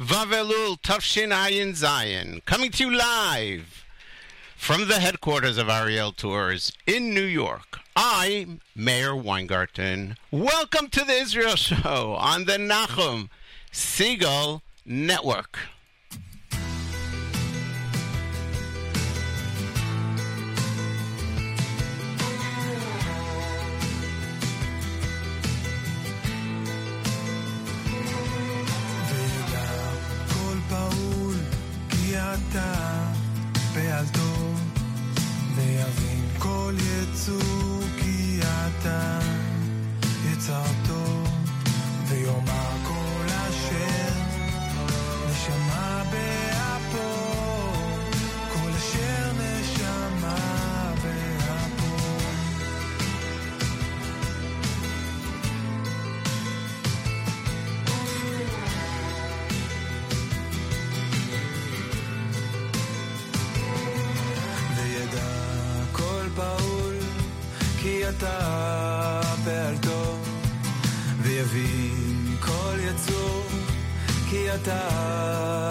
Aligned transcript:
Vavelul 0.00 0.80
Tufshin 0.80 1.28
Ayin 1.30 1.74
Zion, 1.74 2.40
coming 2.46 2.70
to 2.70 2.84
you 2.84 2.90
live 2.90 3.84
from 4.56 4.88
the 4.88 4.98
headquarters 4.98 5.58
of 5.58 5.68
Ariel 5.68 6.10
Tours 6.10 6.72
in 6.86 7.12
New 7.12 7.20
York. 7.20 7.80
I'm 7.94 8.62
Meir 8.74 9.14
Weingarten. 9.14 10.16
Welcome 10.30 10.88
to 10.88 11.04
the 11.04 11.12
Israel 11.12 11.54
Show 11.54 12.14
on 12.18 12.46
the 12.46 12.56
Nachum 12.56 13.28
Segal 13.74 14.62
Network. 14.86 15.58
לוויתן 74.50 75.69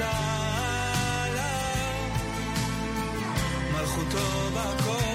משלה 0.00 1.46
מלכותו 3.72 4.50
בכל 4.54 5.09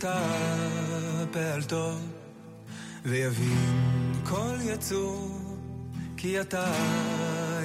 אתה 0.00 0.22
פעלתו 1.32 1.92
ויבין 3.04 4.12
כל 4.24 4.56
יצור 4.62 5.38
כי 6.16 6.40
אתה 6.40 6.72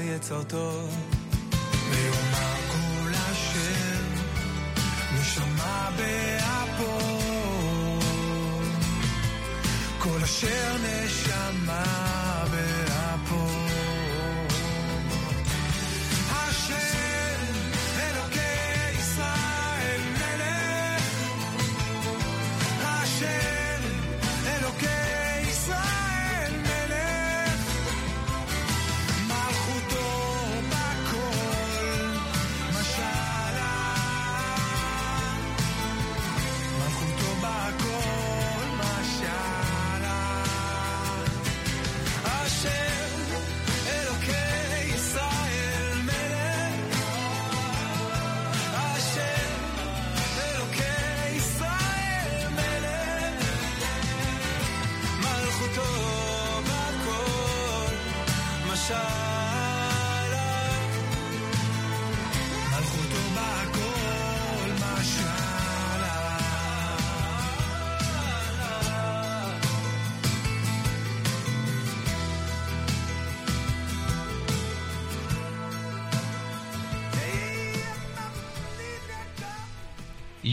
יצרתו 0.02 0.72
ויאמר 0.72 1.05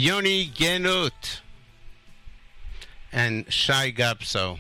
Yoni 0.03 0.49
Genut 0.49 1.39
and 3.13 3.53
Shai 3.53 3.93
Gabso. 3.93 4.59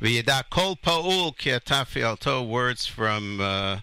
V'yada 0.00 0.44
kol 0.48 0.76
pa'ul 0.76 1.36
ki 1.36 1.50
atafi 1.50 2.48
words 2.48 2.86
from 2.86 3.40
uh, 3.40 3.80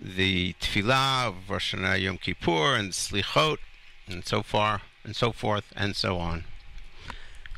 the 0.00 0.52
Tefillah 0.60 1.26
of 1.26 1.50
Rosh 1.50 1.74
Hashanah 1.74 2.02
Yom 2.02 2.18
Kippur 2.18 2.76
and 2.76 2.92
Slichot 2.92 3.58
and 4.06 4.24
so 4.24 4.44
far 4.44 4.82
and 5.02 5.16
so 5.16 5.32
forth 5.32 5.72
and 5.74 5.96
so 5.96 6.18
on. 6.18 6.44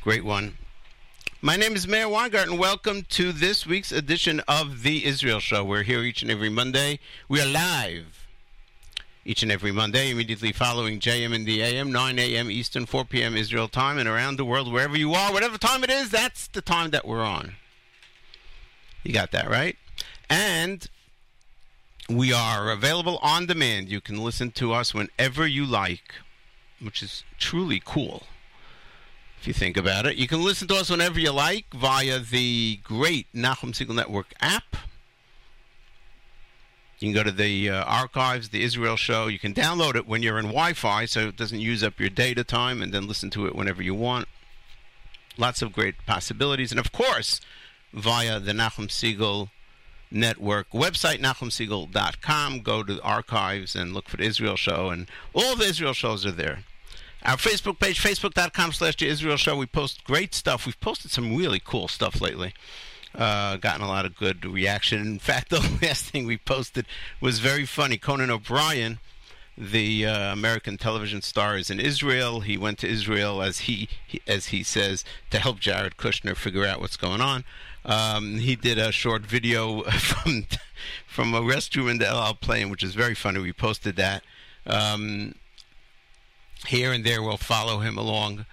Great 0.01 0.25
one. 0.25 0.57
My 1.39 1.55
name 1.55 1.75
is 1.75 1.87
Meir 1.87 2.09
Weingarten. 2.09 2.57
Welcome 2.57 3.03
to 3.09 3.31
this 3.31 3.67
week's 3.67 3.91
edition 3.91 4.41
of 4.47 4.81
The 4.81 5.05
Israel 5.05 5.39
Show. 5.39 5.63
We're 5.63 5.83
here 5.83 6.01
each 6.01 6.23
and 6.23 6.31
every 6.31 6.49
Monday. 6.49 6.97
We 7.29 7.39
are 7.41 7.45
live 7.45 8.16
each 9.27 9.43
and 9.43 9.51
every 9.51 9.73
Monday, 9.73 10.09
immediately 10.09 10.53
following 10.53 11.01
JM 11.01 11.35
in 11.35 11.43
the 11.43 11.61
AM, 11.61 11.91
9 11.91 12.17
a.m. 12.17 12.49
Eastern, 12.49 12.85
4 12.85 13.03
p.m. 13.03 13.35
Israel 13.35 13.67
time, 13.67 13.97
and 13.97 14.07
around 14.07 14.37
the 14.37 14.45
world, 14.45 14.71
wherever 14.71 14.97
you 14.97 15.13
are, 15.13 15.33
whatever 15.33 15.57
time 15.57 15.83
it 15.83 15.89
is, 15.89 16.09
that's 16.09 16.47
the 16.47 16.61
time 16.61 16.91
that 16.91 17.05
we're 17.05 17.25
on. 17.25 17.55
You 19.03 19.13
got 19.13 19.31
that 19.31 19.49
right? 19.49 19.75
And 20.29 20.87
we 22.09 22.31
are 22.31 22.71
available 22.71 23.19
on 23.21 23.47
demand. 23.47 23.89
You 23.89 23.99
can 23.99 24.23
listen 24.23 24.49
to 24.51 24.71
us 24.71 24.93
whenever 24.93 25.45
you 25.45 25.65
like, 25.65 26.13
which 26.79 27.03
is 27.03 27.25
truly 27.37 27.81
cool 27.83 28.23
if 29.41 29.45
you 29.45 29.51
think 29.51 29.75
about 29.75 30.05
it. 30.05 30.15
You 30.15 30.29
can 30.29 30.41
listen 30.41 30.69
to 30.69 30.75
us 30.75 30.89
whenever 30.89 31.19
you 31.19 31.33
like 31.33 31.65
via 31.73 32.19
the 32.19 32.79
great 32.81 33.27
Nachum 33.35 33.73
Segal 33.73 33.95
Network 33.95 34.33
app. 34.39 34.77
You 36.99 37.07
can 37.07 37.15
go 37.15 37.23
to 37.23 37.31
the 37.31 37.69
uh, 37.69 37.83
archives, 37.83 38.49
the 38.49 38.63
Israel 38.63 38.95
show. 38.95 39.27
You 39.27 39.37
can 39.37 39.53
download 39.53 39.95
it 39.95 40.07
when 40.07 40.23
you're 40.23 40.39
in 40.39 40.45
Wi 40.45 40.73
Fi 40.73 41.05
so 41.05 41.27
it 41.27 41.37
doesn't 41.37 41.59
use 41.59 41.83
up 41.83 41.99
your 41.99 42.09
data 42.09 42.43
time 42.43 42.81
and 42.81 42.93
then 42.93 43.07
listen 43.07 43.29
to 43.31 43.45
it 43.45 43.55
whenever 43.55 43.83
you 43.83 43.93
want. 43.93 44.27
Lots 45.37 45.61
of 45.61 45.73
great 45.73 45.95
possibilities. 46.07 46.71
And 46.71 46.79
of 46.79 46.91
course, 46.91 47.39
via 47.93 48.39
the 48.39 48.53
Nachum 48.53 48.87
Segal 48.87 49.49
Network 50.09 50.71
website, 50.71 51.19
NachumSegal.com. 51.19 52.61
Go 52.61 52.81
to 52.81 52.95
the 52.95 53.01
archives 53.01 53.75
and 53.75 53.93
look 53.93 54.07
for 54.07 54.17
the 54.17 54.23
Israel 54.23 54.55
show, 54.55 54.89
and 54.89 55.07
all 55.33 55.55
the 55.55 55.65
Israel 55.65 55.93
shows 55.93 56.25
are 56.25 56.31
there. 56.31 56.63
Our 57.23 57.35
Facebook 57.35 57.79
page, 57.79 58.01
facebook.com 58.01 58.71
slash 58.71 58.95
the 58.95 59.07
Israel 59.07 59.37
Show. 59.37 59.57
We 59.57 59.65
post 59.65 60.03
great 60.03 60.33
stuff. 60.33 60.65
We've 60.65 60.79
posted 60.79 61.11
some 61.11 61.35
really 61.35 61.59
cool 61.59 61.87
stuff 61.87 62.21
lately. 62.21 62.53
Uh, 63.17 63.57
gotten 63.57 63.81
a 63.81 63.87
lot 63.87 64.05
of 64.05 64.15
good 64.15 64.45
reaction. 64.45 65.01
In 65.01 65.19
fact, 65.19 65.49
the 65.49 65.59
last 65.81 66.05
thing 66.05 66.25
we 66.25 66.37
posted 66.37 66.85
was 67.19 67.39
very 67.39 67.65
funny. 67.65 67.97
Conan 67.97 68.29
O'Brien, 68.29 68.99
the 69.57 70.05
uh, 70.05 70.33
American 70.33 70.77
television 70.77 71.23
star, 71.23 71.57
is 71.57 71.71
in 71.71 71.79
Israel. 71.79 72.41
He 72.41 72.57
went 72.57 72.77
to 72.79 72.87
Israel, 72.87 73.41
as 73.41 73.61
he, 73.61 73.89
he 74.05 74.21
as 74.27 74.47
he 74.47 74.61
says, 74.61 75.03
to 75.31 75.39
help 75.39 75.59
Jared 75.59 75.97
Kushner 75.97 76.35
figure 76.35 76.65
out 76.65 76.79
what's 76.79 76.97
going 76.97 77.21
on. 77.21 77.43
Um, 77.83 78.37
he 78.37 78.55
did 78.55 78.77
a 78.77 78.91
short 78.91 79.23
video 79.23 79.81
from 79.99 80.45
from 81.07 81.33
a 81.33 81.41
restroom 81.41 81.89
in 81.89 81.97
the 81.97 82.07
El 82.07 82.35
plane, 82.35 82.69
which 82.69 82.83
is 82.83 82.93
very 82.93 83.15
funny. 83.15 83.39
We 83.39 83.53
posted 83.53 83.95
that. 83.95 84.23
Um, 84.67 85.33
here 86.65 86.91
and 86.91 87.05
there 87.05 87.21
we'll 87.21 87.37
follow 87.37 87.79
him 87.79 87.97
along 87.97 88.45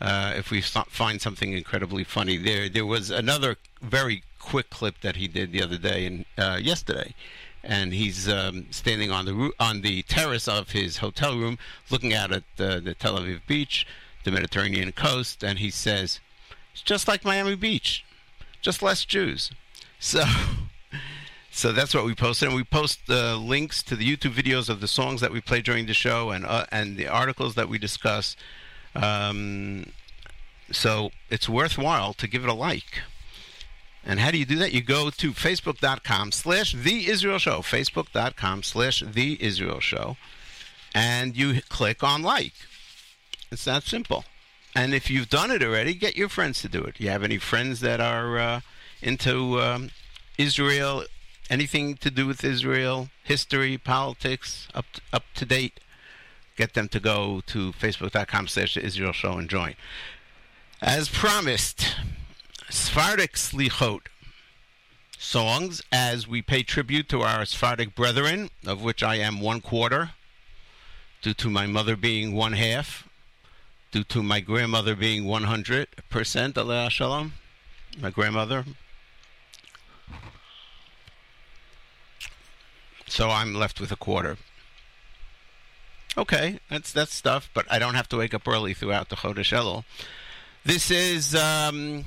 uh, 0.00 0.32
if 0.36 0.50
we 0.50 0.60
find 0.60 1.20
something 1.20 1.52
incredibly 1.52 2.04
funny. 2.04 2.36
There, 2.36 2.68
there 2.68 2.86
was 2.86 3.10
another 3.10 3.56
very 3.82 4.22
quick 4.38 4.70
clip 4.70 5.00
that 5.00 5.16
he 5.16 5.28
did 5.28 5.52
the 5.52 5.62
other 5.62 5.78
day 5.78 6.06
and 6.06 6.24
uh, 6.38 6.58
yesterday, 6.60 7.14
and 7.62 7.92
he's 7.92 8.28
um, 8.28 8.66
standing 8.70 9.10
on 9.10 9.24
the 9.24 9.52
on 9.60 9.82
the 9.82 10.02
terrace 10.02 10.48
of 10.48 10.70
his 10.70 10.98
hotel 10.98 11.36
room, 11.36 11.58
looking 11.90 12.14
out 12.14 12.32
at 12.32 12.44
the, 12.56 12.80
the 12.80 12.94
Tel 12.94 13.18
Aviv 13.18 13.40
beach, 13.46 13.86
the 14.24 14.30
Mediterranean 14.30 14.92
coast, 14.92 15.42
and 15.42 15.58
he 15.58 15.70
says, 15.70 16.20
"It's 16.72 16.82
just 16.82 17.08
like 17.08 17.24
Miami 17.24 17.54
Beach, 17.54 18.04
just 18.60 18.82
less 18.82 19.04
Jews." 19.04 19.50
So. 19.98 20.24
So 21.54 21.70
that's 21.70 21.94
what 21.94 22.06
we 22.06 22.14
posted, 22.14 22.48
and 22.48 22.56
we 22.56 22.64
post 22.64 23.00
uh, 23.10 23.36
links 23.36 23.82
to 23.82 23.94
the 23.94 24.10
YouTube 24.10 24.32
videos 24.32 24.70
of 24.70 24.80
the 24.80 24.88
songs 24.88 25.20
that 25.20 25.30
we 25.30 25.42
play 25.42 25.60
during 25.60 25.84
the 25.84 25.92
show 25.92 26.30
and 26.30 26.46
uh, 26.46 26.64
and 26.72 26.96
the 26.96 27.06
articles 27.08 27.56
that 27.56 27.68
we 27.68 27.76
discuss. 27.76 28.36
Um, 28.94 29.92
so 30.70 31.10
it's 31.28 31.50
worthwhile 31.50 32.14
to 32.14 32.26
give 32.26 32.42
it 32.42 32.48
a 32.48 32.54
like. 32.54 33.02
And 34.04 34.18
how 34.18 34.30
do 34.30 34.38
you 34.38 34.44
do 34.44 34.56
that? 34.56 34.72
You 34.72 34.82
go 34.82 35.10
to 35.10 35.32
facebook.com 35.32 36.32
slash 36.32 36.72
the 36.72 37.08
Israel 37.08 37.38
Show, 37.38 37.60
facebook.com 37.60 38.62
slash 38.64 39.02
the 39.06 39.38
Israel 39.40 39.80
Show, 39.80 40.16
and 40.94 41.36
you 41.36 41.62
click 41.68 42.02
on 42.02 42.22
like. 42.22 42.54
It's 43.50 43.64
that 43.64 43.84
simple. 43.84 44.24
And 44.74 44.94
if 44.94 45.10
you've 45.10 45.28
done 45.28 45.50
it 45.50 45.62
already, 45.62 45.94
get 45.94 46.16
your 46.16 46.28
friends 46.28 46.62
to 46.62 46.68
do 46.68 46.80
it. 46.82 46.98
You 46.98 47.10
have 47.10 47.22
any 47.22 47.38
friends 47.38 47.80
that 47.80 48.00
are 48.00 48.38
uh, 48.38 48.60
into 49.02 49.60
um, 49.60 49.90
Israel, 50.38 51.04
anything 51.50 51.96
to 51.96 52.10
do 52.10 52.26
with 52.26 52.42
Israel, 52.42 53.10
history, 53.22 53.76
politics, 53.78 54.66
up 54.74 54.86
to, 54.94 55.00
up 55.12 55.24
to 55.34 55.44
date, 55.44 55.78
get 56.56 56.74
them 56.74 56.88
to 56.88 56.98
go 56.98 57.42
to 57.46 57.72
facebook.com 57.72 58.48
slash 58.48 58.74
the 58.74 58.84
Israel 58.84 59.12
Show 59.12 59.34
and 59.34 59.48
join. 59.48 59.74
As 60.80 61.08
promised, 61.08 61.94
Sephardic 62.72 63.34
Slichot 63.34 64.06
songs 65.18 65.82
as 65.92 66.26
we 66.26 66.40
pay 66.40 66.62
tribute 66.62 67.06
to 67.10 67.20
our 67.20 67.44
Sephardic 67.44 67.94
brethren, 67.94 68.48
of 68.66 68.82
which 68.82 69.02
I 69.02 69.16
am 69.16 69.42
one 69.42 69.60
quarter, 69.60 70.12
due 71.20 71.34
to 71.34 71.50
my 71.50 71.66
mother 71.66 71.96
being 71.96 72.34
one 72.34 72.54
half, 72.54 73.06
due 73.90 74.04
to 74.04 74.22
my 74.22 74.40
grandmother 74.40 74.96
being 74.96 75.24
100%, 75.24 75.86
Aleh 76.08 76.90
Shalom, 76.90 77.34
my 78.00 78.08
grandmother, 78.08 78.64
so 83.06 83.28
I'm 83.28 83.54
left 83.54 83.82
with 83.82 83.92
a 83.92 83.96
quarter. 83.96 84.38
Okay, 86.16 86.58
that's 86.70 86.90
that's 86.90 87.14
stuff, 87.14 87.50
but 87.52 87.66
I 87.70 87.78
don't 87.78 87.94
have 87.94 88.08
to 88.08 88.16
wake 88.16 88.32
up 88.32 88.48
early 88.48 88.72
throughout 88.72 89.10
the 89.10 89.16
Chodesh 89.16 89.54
Elul. 89.54 89.84
This 90.64 90.90
is 90.90 91.34
um, 91.34 92.04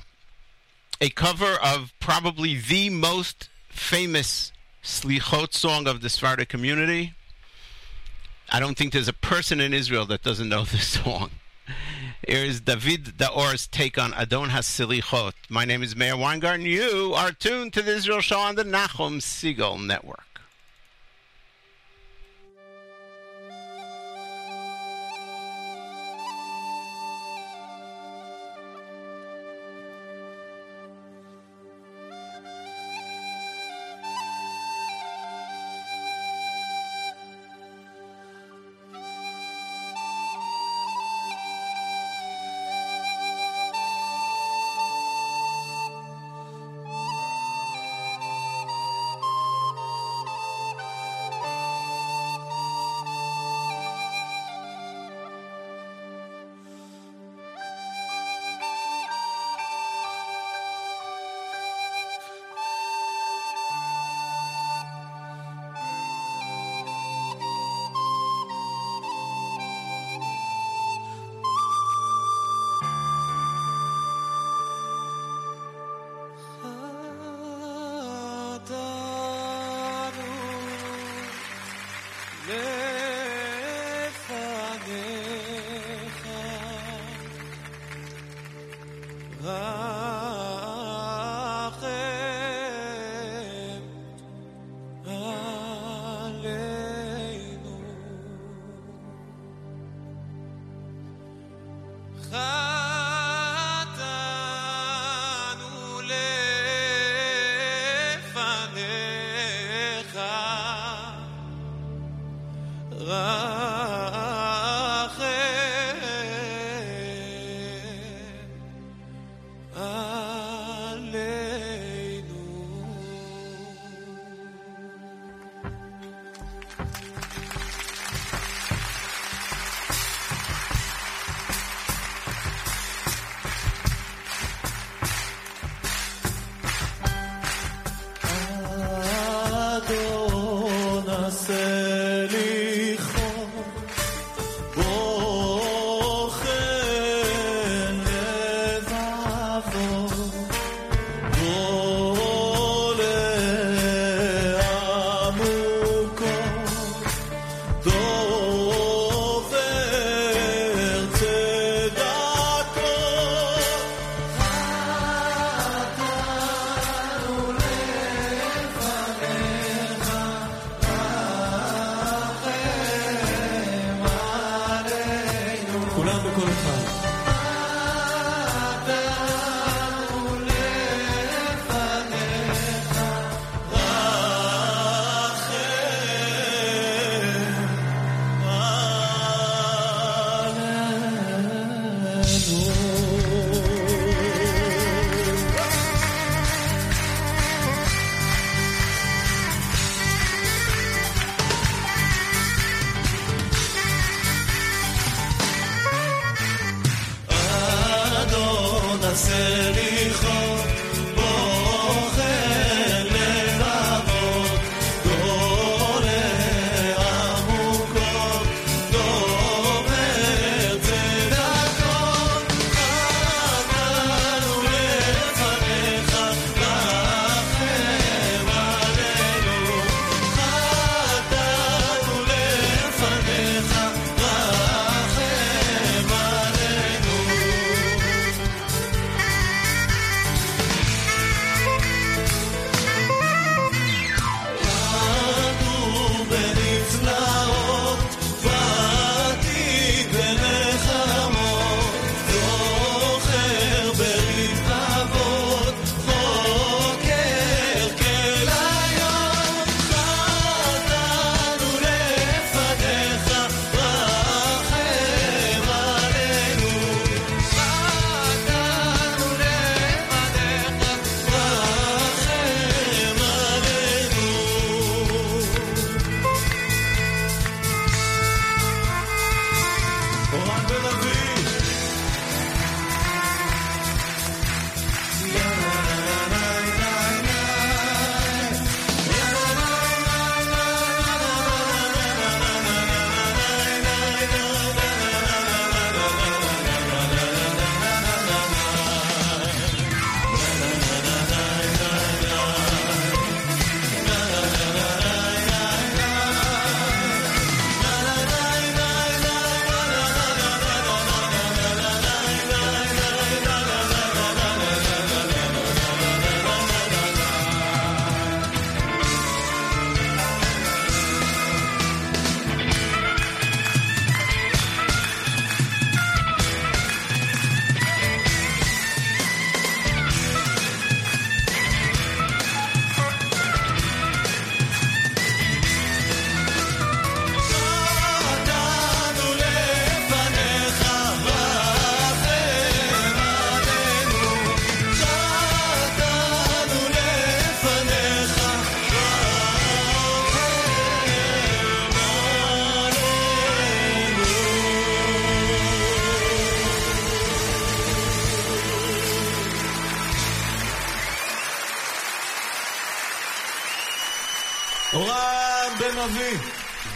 a 1.01 1.09
cover 1.09 1.55
of 1.61 1.93
probably 1.99 2.57
the 2.57 2.89
most 2.89 3.49
famous 3.69 4.51
Slichot 4.83 5.53
song 5.53 5.87
of 5.87 6.01
the 6.01 6.09
Sephardic 6.09 6.49
community. 6.49 7.13
I 8.49 8.59
don't 8.59 8.77
think 8.77 8.93
there's 8.93 9.07
a 9.07 9.13
person 9.13 9.59
in 9.59 9.73
Israel 9.73 10.05
that 10.05 10.23
doesn't 10.23 10.49
know 10.49 10.63
this 10.65 10.87
song. 10.87 11.31
Here's 12.27 12.61
David 12.61 13.17
D'Or's 13.17 13.67
take 13.67 13.97
on 13.97 14.13
Adon 14.13 14.49
HaSilichot. 14.49 15.33
My 15.49 15.65
name 15.65 15.83
is 15.83 15.95
Meir 15.95 16.15
Weingarten. 16.15 16.65
You 16.65 17.13
are 17.15 17.31
tuned 17.31 17.73
to 17.73 17.81
the 17.81 17.95
Israel 17.95 18.21
Show 18.21 18.39
on 18.39 18.55
the 18.55 18.63
Nachum 18.63 19.17
Segal 19.17 19.83
Network. 19.83 20.34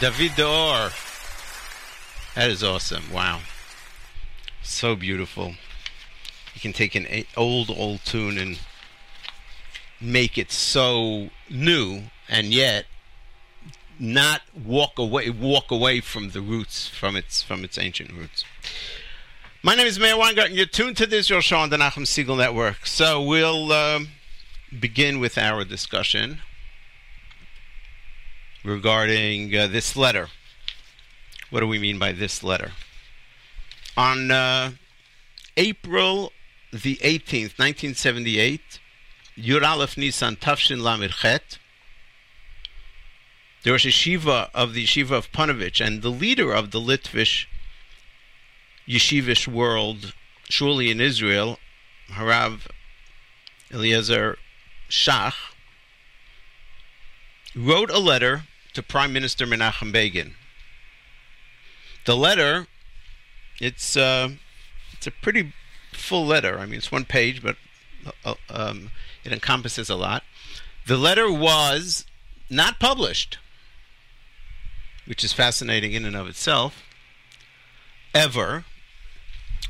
David 0.00 0.34
D'Or. 0.34 0.92
That 2.34 2.50
is 2.50 2.64
awesome. 2.64 3.12
Wow. 3.12 3.40
So 4.62 4.96
beautiful. 4.96 5.56
You 6.54 6.60
can 6.62 6.72
take 6.72 6.94
an 6.94 7.06
old, 7.36 7.68
old 7.68 8.02
tune 8.06 8.38
and 8.38 8.58
make 10.00 10.38
it 10.38 10.50
so 10.50 11.28
new 11.50 12.04
and 12.30 12.46
yet 12.46 12.86
not 13.98 14.40
walk 14.64 14.98
away 14.98 15.28
walk 15.28 15.70
away 15.70 16.00
from 16.00 16.30
the 16.30 16.40
roots 16.40 16.88
from 16.88 17.14
its 17.14 17.42
from 17.42 17.62
its 17.62 17.76
ancient 17.76 18.10
roots. 18.10 18.46
My 19.62 19.74
name 19.74 19.86
is 19.86 19.98
Meir 19.98 20.16
Weingarten. 20.16 20.56
You're 20.56 20.64
tuned 20.64 20.96
to 20.96 21.06
this 21.06 21.28
your 21.28 21.42
show 21.42 21.58
on 21.58 21.68
the 21.68 21.76
Nachum 21.76 22.06
Segal 22.06 22.38
Network. 22.38 22.86
So 22.86 23.22
we'll 23.22 23.70
um, 23.70 24.08
begin 24.78 25.20
with 25.20 25.36
our 25.36 25.62
discussion 25.62 26.38
regarding 28.64 29.56
uh, 29.56 29.66
this 29.66 29.96
letter. 29.96 30.28
What 31.50 31.60
do 31.60 31.66
we 31.66 31.78
mean 31.78 31.98
by 31.98 32.12
this 32.12 32.42
letter? 32.42 32.72
On 33.96 34.30
uh, 34.30 34.72
April 35.56 36.32
the 36.72 36.96
18th, 36.96 37.58
1978, 37.58 38.80
Yud 39.36 39.62
Aleph 39.66 39.96
Nisan 39.96 40.36
Tafshin 40.36 40.80
Lamed 40.82 41.12
Chet, 41.12 41.58
there 43.62 43.72
was 43.72 43.84
a 43.84 43.90
Shiva 43.90 44.50
of 44.54 44.72
the 44.72 44.84
Yeshiva 44.84 45.10
of 45.10 45.32
Panovich, 45.32 45.84
and 45.84 46.02
the 46.02 46.10
leader 46.10 46.52
of 46.52 46.70
the 46.70 46.80
Litvish 46.80 47.46
yeshivish 48.88 49.46
world, 49.46 50.14
surely 50.48 50.90
in 50.90 51.00
Israel, 51.00 51.58
Harav 52.10 52.66
Eliezer 53.72 54.38
Shach, 54.88 55.34
wrote 57.54 57.90
a 57.90 57.98
letter 57.98 58.44
to 58.74 58.82
Prime 58.82 59.12
Minister 59.12 59.46
Menachem 59.46 59.92
Begin. 59.92 60.34
The 62.06 62.16
letter, 62.16 62.66
it's 63.60 63.96
uh, 63.96 64.30
it's 64.92 65.06
a 65.06 65.10
pretty 65.10 65.52
full 65.92 66.26
letter. 66.26 66.58
I 66.58 66.66
mean, 66.66 66.76
it's 66.78 66.92
one 66.92 67.04
page, 67.04 67.42
but 67.42 67.56
uh, 68.24 68.34
um, 68.48 68.90
it 69.24 69.32
encompasses 69.32 69.90
a 69.90 69.96
lot. 69.96 70.22
The 70.86 70.96
letter 70.96 71.30
was 71.30 72.06
not 72.48 72.80
published. 72.80 73.38
which 75.06 75.24
is 75.24 75.32
fascinating 75.32 75.92
in 75.92 76.04
and 76.04 76.14
of 76.16 76.28
itself, 76.28 76.84
ever. 78.14 78.64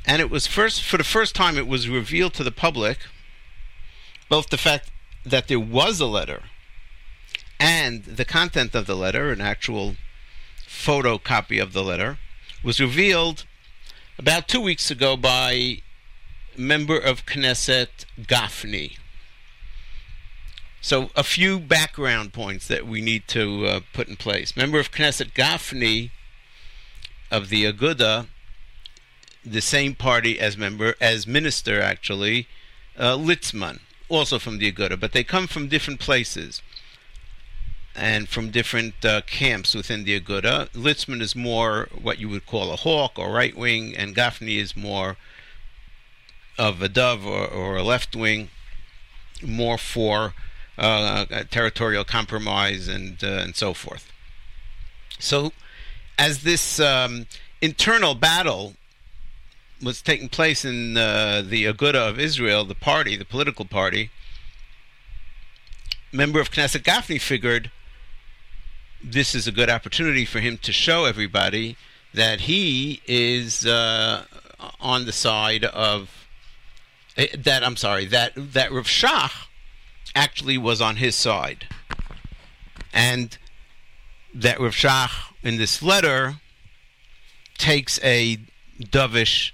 And 0.07 0.21
it 0.21 0.30
was 0.30 0.47
first, 0.47 0.83
for 0.83 0.97
the 0.99 1.04
first 1.04 1.35
time, 1.35 1.57
it 1.57 1.66
was 1.66 1.88
revealed 1.88 2.35
to 2.35 2.45
the 2.45 2.52
public 2.52 2.99
both 4.28 4.50
the 4.50 4.59
fact 4.59 4.90
that 5.25 5.49
there 5.49 5.61
was 5.61 5.99
a 6.00 6.07
letter 6.07 6.45
and 7.61 8.05
the 8.05 8.25
content 8.25 8.75
of 8.75 8.87
the 8.87 8.97
letter, 8.97 9.31
an 9.31 9.43
actual 9.43 9.97
photocopy 10.67 11.62
of 11.62 11.75
the 11.75 11.85
letter, 11.85 12.19
was 12.64 12.81
revealed 12.81 13.45
about 14.19 14.49
two 14.49 14.62
weeks 14.62 14.90
ago 14.90 15.14
by 15.14 15.83
member 16.57 16.99
of 16.99 17.26
Knesset 17.26 18.07
Gafni. 18.19 18.97
So, 20.81 21.11
a 21.14 21.23
few 21.23 21.61
background 21.61 22.33
points 22.33 22.67
that 22.69 22.87
we 22.87 23.02
need 23.02 23.29
to 23.29 23.67
uh, 23.67 23.81
put 23.93 24.09
in 24.09 24.17
place. 24.17 24.57
Member 24.57 24.81
of 24.81 24.90
Knesset 24.90 25.35
Gafni 25.35 26.11
of 27.31 27.50
the 27.50 27.67
Aguda, 27.67 28.29
the 29.45 29.61
same 29.61 29.95
party 29.95 30.40
as 30.40 30.57
member 30.57 30.95
as 30.99 31.26
minister 31.26 31.83
actually, 31.83 32.49
uh, 32.97 33.17
Litzman, 33.19 33.81
also 34.09 34.38
from 34.38 34.57
the 34.57 34.73
Aguda, 34.73 34.99
but 34.99 35.12
they 35.12 35.23
come 35.23 35.47
from 35.47 35.69
different 35.69 36.00
places 36.00 36.62
and 37.94 38.28
from 38.28 38.50
different 38.50 39.04
uh, 39.04 39.20
camps 39.23 39.75
within 39.75 40.04
the 40.04 40.18
Aguda. 40.18 40.70
Litzman 40.73 41.20
is 41.20 41.35
more 41.35 41.88
what 42.00 42.18
you 42.18 42.28
would 42.28 42.47
call 42.47 42.73
a 42.73 42.76
hawk 42.76 43.18
or 43.18 43.30
right 43.30 43.56
wing, 43.56 43.97
and 43.97 44.14
Gafni 44.14 44.59
is 44.59 44.76
more 44.76 45.16
of 46.59 46.82
a 46.82 46.88
dove 46.88 47.26
or, 47.26 47.47
or 47.47 47.76
a 47.76 47.82
left 47.82 48.14
wing, 48.14 48.50
more 49.42 49.78
for 49.78 50.35
uh, 50.78 51.25
territorial 51.50 52.04
compromise 52.04 52.88
and 52.88 53.23
uh, 53.23 53.26
and 53.26 53.56
so 53.56 53.75
forth. 53.75 54.12
So, 55.18 55.52
as 56.18 56.42
this 56.42 56.80
um, 56.80 57.26
internal 57.61 58.14
battle 58.14 58.75
was 59.82 60.02
taking 60.02 60.28
place 60.28 60.64
in 60.64 60.97
uh, 60.97 61.42
the 61.44 61.64
Aguda 61.64 62.09
of 62.09 62.18
Israel, 62.18 62.64
the 62.64 62.75
party, 62.75 63.16
the 63.16 63.25
political 63.25 63.64
party, 63.64 64.11
member 66.12 66.40
of 66.40 66.50
Knesset 66.50 66.82
Gafni 66.82 67.20
figured 67.20 67.70
this 69.02 69.35
is 69.35 69.47
a 69.47 69.52
good 69.52 69.71
opportunity 69.71 70.25
for 70.25 70.40
him 70.40 70.59
to 70.59 70.73
show 70.73 71.04
everybody 71.04 71.76
that 72.12 72.42
he 72.42 73.00
is 73.07 73.66
uh, 73.66 74.25
on 74.80 75.07
the 75.07 75.12
side 75.12 75.64
of 75.64 76.26
eh, 77.16 77.28
that. 77.37 77.64
I'm 77.64 77.76
sorry 77.76 78.07
that 78.07 78.33
that 78.37 78.73
Rav 78.73 78.87
Shach 78.87 79.47
actually 80.14 80.59
was 80.59 80.80
on 80.80 80.97
his 80.97 81.14
side, 81.14 81.66
and 82.92 83.37
that 84.35 84.61
Rav 84.61 84.73
Shach 84.73 85.33
in 85.42 85.57
this 85.57 85.83
letter 85.83 86.37
takes 87.57 88.00
a 88.02 88.38
dovish 88.83 89.52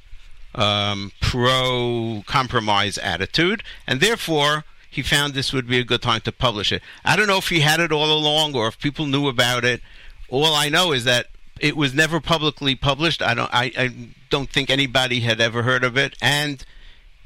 um, 0.54 1.12
pro-compromise 1.20 2.98
attitude, 2.98 3.62
and 3.86 4.00
therefore 4.00 4.64
he 4.96 5.02
found 5.02 5.34
this 5.34 5.52
would 5.52 5.68
be 5.68 5.78
a 5.78 5.84
good 5.84 6.02
time 6.02 6.22
to 6.22 6.32
publish 6.32 6.72
it. 6.72 6.82
I 7.04 7.16
don't 7.16 7.26
know 7.26 7.36
if 7.36 7.48
he 7.50 7.60
had 7.60 7.80
it 7.80 7.92
all 7.92 8.10
along 8.10 8.54
or 8.56 8.66
if 8.66 8.78
people 8.78 9.06
knew 9.06 9.28
about 9.28 9.64
it. 9.64 9.82
All 10.28 10.54
I 10.54 10.68
know 10.70 10.92
is 10.92 11.04
that 11.04 11.26
it 11.60 11.76
was 11.76 11.94
never 11.94 12.18
publicly 12.18 12.74
published. 12.74 13.22
I 13.22 13.34
don't. 13.34 13.50
I, 13.52 13.72
I 13.78 13.94
don't 14.30 14.50
think 14.50 14.70
anybody 14.70 15.20
had 15.20 15.40
ever 15.40 15.62
heard 15.62 15.84
of 15.84 15.96
it, 15.96 16.16
and 16.20 16.64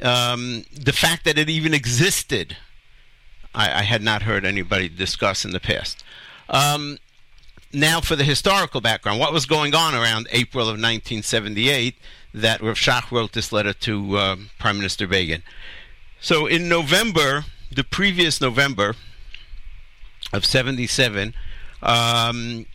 um, 0.02 0.64
the 0.72 0.92
fact 0.92 1.24
that 1.24 1.38
it 1.38 1.48
even 1.48 1.72
existed, 1.72 2.56
I, 3.54 3.80
I, 3.80 3.82
had 3.82 4.02
not 4.02 4.22
heard 4.22 4.44
anybody 4.44 4.88
discuss 4.88 5.44
in 5.44 5.52
the 5.52 5.60
past. 5.60 6.04
Um, 6.48 6.98
now, 7.72 8.00
for 8.00 8.16
the 8.16 8.24
historical 8.24 8.80
background, 8.80 9.20
what 9.20 9.32
was 9.32 9.46
going 9.46 9.74
on 9.74 9.94
around 9.94 10.26
April 10.32 10.64
of 10.64 10.74
1978 10.74 11.94
that 12.34 12.60
Rav 12.60 12.76
Shach 12.76 13.10
wrote 13.10 13.32
this 13.32 13.52
letter 13.52 13.72
to 13.72 14.16
uh, 14.16 14.36
Prime 14.58 14.76
Minister 14.76 15.06
Begin? 15.06 15.42
So, 16.20 16.46
in 16.46 16.68
November, 16.68 17.44
the 17.70 17.84
previous 17.84 18.40
November 18.40 18.94
of 20.32 20.44
77, 20.44 21.34
um, 21.82 22.66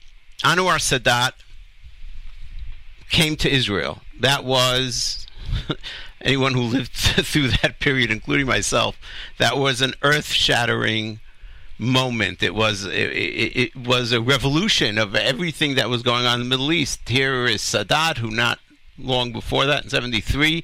Anwar 0.43 0.79
Sadat 0.79 1.34
came 3.10 3.36
to 3.38 3.49
Israel. 3.49 4.01
That 4.19 4.43
was 4.43 5.27
anyone 6.21 6.53
who 6.53 6.62
lived 6.62 6.91
through 6.93 7.49
that 7.62 7.79
period, 7.79 8.12
including 8.12 8.47
myself. 8.47 8.97
That 9.38 9.58
was 9.58 9.81
an 9.81 9.93
earth-shattering 10.01 11.19
moment. 11.77 12.41
It 12.41 12.55
was 12.55 12.86
it, 12.86 13.12
it, 13.12 13.55
it, 13.55 13.75
was 13.75 14.12
a 14.12 14.21
revolution 14.21 14.97
of 14.97 15.13
everything 15.15 15.75
that 15.75 15.89
was 15.89 16.03
going 16.03 16.25
on 16.25 16.36
in 16.36 16.47
the 16.47 16.49
Middle 16.49 16.71
East. 16.71 17.08
Here 17.08 17.45
is 17.45 17.62
Sadat, 17.62 18.17
who 18.17 18.31
not 18.31 18.60
long 18.97 19.31
before 19.31 19.65
that, 19.65 19.84
in 19.84 19.89
'73, 19.89 20.63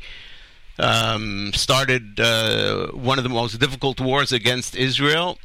um, 0.79 1.51
started 1.53 2.19
uh, 2.19 2.87
one 2.87 3.17
of 3.17 3.23
the 3.23 3.29
most 3.29 3.59
difficult 3.59 3.99
wars 3.99 4.31
against 4.31 4.75
Israel, 4.75 5.37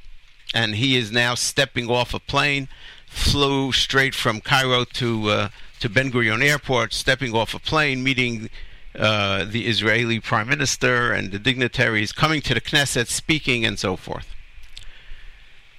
and 0.55 0.77
he 0.77 0.97
is 0.97 1.13
now 1.13 1.35
stepping 1.35 1.91
off 1.91 2.15
a 2.15 2.21
plane, 2.21 2.69
flew 3.07 3.73
straight 3.73 4.15
from 4.15 4.41
Cairo 4.41 4.85
to 4.85 5.29
uh, 5.31 5.49
to 5.81 5.89
Ben 5.89 6.11
Gurion 6.11 6.43
Airport, 6.43 6.93
stepping 6.93 7.35
off 7.35 7.55
a 7.55 7.59
plane, 7.59 8.03
meeting. 8.03 8.51
Uh, 8.99 9.45
the 9.45 9.67
Israeli 9.67 10.19
prime 10.19 10.49
minister 10.49 11.13
and 11.13 11.31
the 11.31 11.39
dignitaries 11.39 12.13
coming 12.13 12.41
to 12.41 12.55
the 12.55 12.63
Knesset, 12.63 13.09
speaking, 13.09 13.63
and 13.63 13.79
so 13.79 13.95
forth 13.95 14.35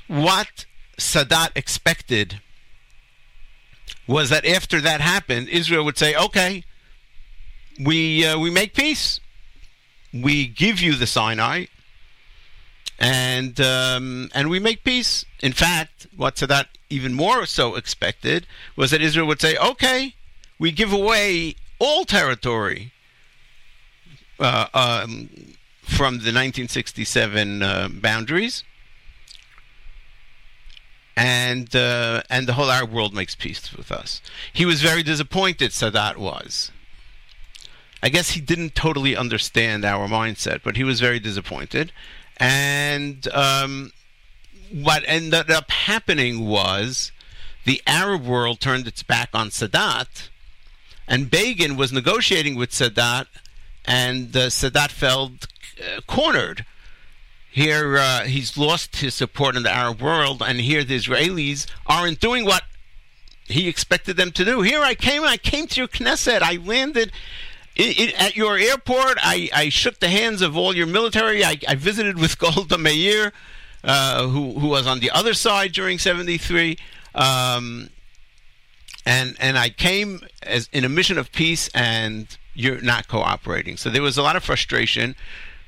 what 0.07 0.65
Sadat 0.97 1.51
expected 1.55 2.41
was 4.07 4.29
that 4.29 4.45
after 4.45 4.81
that 4.81 5.01
happened, 5.01 5.49
Israel 5.49 5.83
would 5.85 5.97
say, 5.97 6.15
"Okay, 6.15 6.63
we 7.79 8.25
uh, 8.25 8.39
we 8.39 8.49
make 8.49 8.73
peace. 8.73 9.19
We 10.13 10.47
give 10.47 10.79
you 10.79 10.95
the 10.95 11.07
Sinai, 11.07 11.65
and 12.99 13.59
um, 13.59 14.29
and 14.33 14.49
we 14.49 14.59
make 14.59 14.83
peace." 14.83 15.25
In 15.41 15.53
fact, 15.53 16.07
what 16.15 16.35
Sadat 16.35 16.65
even 16.89 17.13
more 17.13 17.45
so 17.45 17.75
expected 17.75 18.47
was 18.75 18.91
that 18.91 19.01
Israel 19.01 19.27
would 19.27 19.41
say, 19.41 19.57
"Okay, 19.57 20.15
we 20.59 20.71
give 20.71 20.93
away 20.93 21.55
all 21.79 22.05
territory 22.05 22.91
uh, 24.39 24.67
um, 24.73 25.29
from 25.81 26.15
the 26.15 26.33
1967 26.33 27.61
uh, 27.61 27.89
boundaries." 27.91 28.63
and 31.17 31.75
uh, 31.75 32.21
and 32.29 32.47
the 32.47 32.53
whole 32.53 32.69
Arab 32.69 32.91
world 32.91 33.13
makes 33.13 33.33
peace 33.33 33.73
with 33.75 33.91
us. 33.91 34.21
He 34.53 34.65
was 34.65 34.81
very 34.81 35.01
disappointed. 35.01 35.71
Sadat 35.71 36.15
was. 36.15 36.71
I 38.01 38.09
guess 38.09 38.31
he 38.31 38.41
didn't 38.41 38.75
totally 38.75 39.15
understand 39.15 39.83
our 39.83 40.07
mindset, 40.07 40.61
but 40.63 40.77
he 40.77 40.83
was 40.83 40.99
very 40.99 41.19
disappointed. 41.19 41.91
And 42.37 43.27
um, 43.29 43.91
what 44.71 45.03
ended 45.07 45.49
up 45.49 45.71
happening 45.71 46.45
was 46.45 47.11
the 47.65 47.81
Arab 47.87 48.25
world 48.25 48.59
turned 48.59 48.87
its 48.87 49.03
back 49.03 49.29
on 49.33 49.49
Sadat, 49.49 50.29
and 51.07 51.31
Begin 51.31 51.75
was 51.75 51.91
negotiating 51.91 52.55
with 52.55 52.71
Sadat, 52.71 53.27
and 53.85 54.35
uh, 54.35 54.47
Sadat 54.47 54.91
felt 54.91 55.47
uh, 55.79 56.01
cornered 56.05 56.65
here, 57.57 57.97
uh, 57.97 58.25
he's 58.25 58.55
lost 58.55 58.97
his 58.97 59.15
support 59.15 59.55
in 59.55 59.63
the 59.63 59.71
Arab 59.71 59.99
world, 59.99 60.43
and 60.45 60.59
here 60.59 60.83
the 60.83 60.95
Israelis 60.95 61.65
aren't 61.87 62.19
doing 62.19 62.45
what 62.45 62.61
he 63.45 63.67
expected 63.67 64.15
them 64.15 64.31
to 64.33 64.45
do. 64.45 64.61
Here 64.61 64.83
I 64.83 64.93
came, 64.93 65.23
I 65.23 65.37
came 65.37 65.65
to 65.65 65.81
your 65.81 65.87
Knesset, 65.87 66.43
I 66.43 66.57
landed 66.57 67.11
at 67.77 68.35
your 68.35 68.57
airport, 68.57 69.17
I, 69.21 69.49
I, 69.53 69.69
shook 69.69 69.99
the 69.99 70.09
hands 70.09 70.41
of 70.41 70.57
all 70.57 70.75
your 70.75 70.87
military, 70.87 71.43
I, 71.43 71.59
I 71.67 71.75
visited 71.75 72.17
with 72.17 72.39
Golda 72.39 72.77
Meir, 72.77 73.33
uh, 73.83 74.27
who, 74.27 74.59
who 74.59 74.67
was 74.67 74.87
on 74.87 74.99
the 74.99 75.11
other 75.11 75.33
side 75.33 75.73
during 75.73 75.99
73. 75.99 76.77
Um, 77.13 77.89
and 79.05 79.37
and 79.39 79.57
I 79.57 79.69
came 79.69 80.19
as 80.43 80.69
in 80.73 80.83
a 80.83 80.89
mission 80.89 81.17
of 81.17 81.31
peace, 81.31 81.69
and 81.73 82.37
you're 82.53 82.81
not 82.81 83.07
cooperating. 83.07 83.77
So 83.77 83.89
there 83.89 84.01
was 84.01 84.17
a 84.17 84.21
lot 84.21 84.35
of 84.35 84.43
frustration 84.43 85.15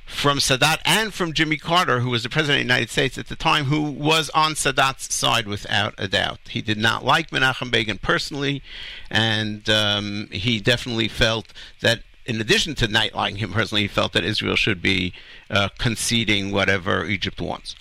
from 0.09 0.39
Sadat 0.39 0.79
and 0.83 1.13
from 1.13 1.33
Jimmy 1.33 1.55
Carter, 1.55 1.99
who 1.99 2.09
was 2.09 2.23
the 2.23 2.29
president 2.29 2.61
of 2.61 2.67
the 2.67 2.73
United 2.73 2.89
States 2.89 3.17
at 3.17 3.27
the 3.27 3.35
time, 3.35 3.65
who 3.65 3.83
was 3.83 4.29
on 4.31 4.53
Sadat's 4.53 5.13
side 5.13 5.47
without 5.47 5.93
a 5.97 6.07
doubt. 6.07 6.39
He 6.49 6.61
did 6.61 6.77
not 6.79 7.05
like 7.05 7.29
Menachem 7.29 7.71
Begin 7.71 7.99
personally, 7.99 8.61
and 9.09 9.69
um, 9.69 10.27
he 10.31 10.59
definitely 10.59 11.07
felt 11.07 11.53
that. 11.81 12.01
In 12.25 12.39
addition 12.39 12.75
to 12.75 12.87
not 12.87 13.15
liking 13.15 13.37
him 13.37 13.53
personally, 13.53 13.83
he 13.83 13.87
felt 13.87 14.13
that 14.13 14.23
Israel 14.23 14.55
should 14.55 14.83
be 14.83 15.13
uh, 15.49 15.69
conceding 15.79 16.51
whatever 16.51 17.03
Egypt 17.05 17.41
wants. 17.41 17.75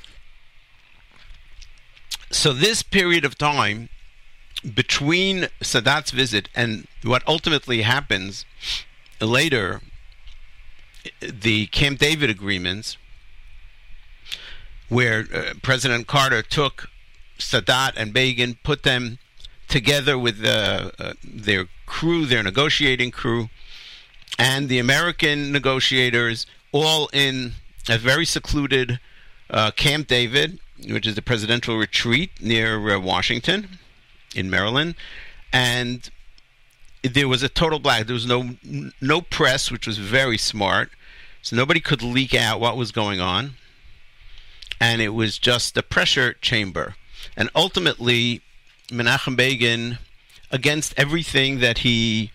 So, 2.30 2.54
this 2.54 2.82
period 2.82 3.26
of 3.26 3.36
time 3.36 3.90
between 4.74 5.48
Sadat's 5.60 6.12
visit 6.12 6.48
and 6.54 6.86
what 7.02 7.22
ultimately 7.26 7.82
happens 7.82 8.46
later 9.20 9.82
the 11.20 11.66
Camp 11.66 11.98
David 11.98 12.30
agreements, 12.30 12.96
where 14.88 15.26
uh, 15.34 15.54
President 15.62 16.06
Carter 16.06 16.42
took 16.42 16.88
Sadat 17.38 17.92
and 17.96 18.12
Begin, 18.12 18.56
put 18.62 18.82
them 18.82 19.18
together 19.68 20.18
with 20.18 20.44
uh, 20.44 20.90
uh, 20.98 21.12
their 21.22 21.66
crew, 21.86 22.26
their 22.26 22.42
negotiating 22.42 23.10
crew, 23.10 23.48
and 24.38 24.68
the 24.68 24.78
American 24.78 25.52
negotiators, 25.52 26.46
all 26.72 27.08
in 27.12 27.52
a 27.88 27.98
very 27.98 28.24
secluded 28.24 28.98
uh, 29.50 29.70
Camp 29.72 30.06
David, 30.06 30.58
which 30.88 31.06
is 31.06 31.14
the 31.14 31.22
presidential 31.22 31.76
retreat 31.76 32.30
near 32.40 32.90
uh, 32.90 32.98
Washington 32.98 33.78
in 34.34 34.50
Maryland, 34.50 34.94
and 35.52 36.10
there 37.02 37.28
was 37.28 37.42
a 37.42 37.48
total 37.48 37.78
black. 37.78 38.06
There 38.06 38.14
was 38.14 38.26
no 38.26 38.56
no 39.00 39.20
press, 39.20 39.70
which 39.70 39.86
was 39.86 39.98
very 39.98 40.38
smart, 40.38 40.90
so 41.48 41.56
nobody 41.56 41.80
could 41.80 42.02
leak 42.02 42.34
out 42.34 42.61
what 42.61 42.76
was 42.76 42.92
going 42.92 43.20
on, 43.20 43.54
and 44.78 45.00
it 45.00 45.14
was 45.14 45.38
just 45.38 45.78
a 45.78 45.82
pressure 45.82 46.34
chamber. 46.34 46.94
And 47.38 47.48
ultimately, 47.54 48.42
Menachem 48.88 49.34
Begin, 49.34 49.96
against 50.50 50.92
everything 50.98 51.61
that 51.61 51.78
he 51.78 52.32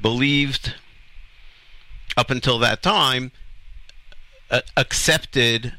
believed 0.00 0.76
up 2.16 2.30
until 2.30 2.60
that 2.60 2.84
time, 2.84 3.32
uh, 4.48 4.60
accepted 4.76 5.72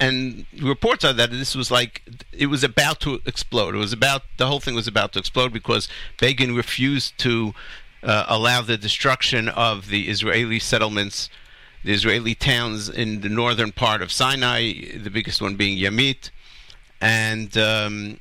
and 0.00 0.46
reports 0.60 1.04
are 1.04 1.12
that 1.12 1.30
this 1.30 1.54
was 1.54 1.70
like 1.70 2.02
it 2.32 2.46
was 2.46 2.64
about 2.64 2.98
to 3.02 3.20
explode. 3.26 3.76
It 3.76 3.78
was 3.78 3.92
about 3.92 4.22
the 4.38 4.48
whole 4.48 4.58
thing 4.58 4.74
was 4.74 4.88
about 4.88 5.12
to 5.12 5.20
explode 5.20 5.52
because 5.52 5.86
Begin 6.18 6.56
refused 6.56 7.16
to 7.18 7.54
uh, 8.02 8.24
allow 8.26 8.60
the 8.62 8.76
destruction 8.76 9.48
of 9.48 9.88
the 9.88 10.08
Israeli 10.08 10.58
settlements, 10.58 11.30
the 11.84 11.92
Israeli 11.92 12.34
towns 12.34 12.88
in 12.88 13.20
the 13.20 13.28
northern 13.28 13.70
part 13.70 14.02
of 14.02 14.10
Sinai, 14.10 14.96
the 14.96 15.10
biggest 15.10 15.40
one 15.40 15.54
being 15.54 15.78
Yamit, 15.78 16.30
and 17.00 17.56
um, 17.58 18.18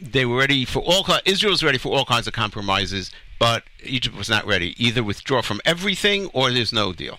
they 0.00 0.24
were 0.24 0.36
ready 0.36 0.64
for 0.64 0.80
all. 0.80 1.04
Israel 1.24 1.50
was 1.50 1.64
ready 1.64 1.78
for 1.78 1.92
all 1.92 2.04
kinds 2.04 2.26
of 2.26 2.32
compromises, 2.32 3.10
but 3.38 3.64
Egypt 3.82 4.16
was 4.16 4.28
not 4.28 4.46
ready. 4.46 4.74
Either 4.82 5.02
withdraw 5.02 5.42
from 5.42 5.60
everything 5.64 6.26
or 6.32 6.50
there's 6.50 6.72
no 6.72 6.92
deal. 6.92 7.18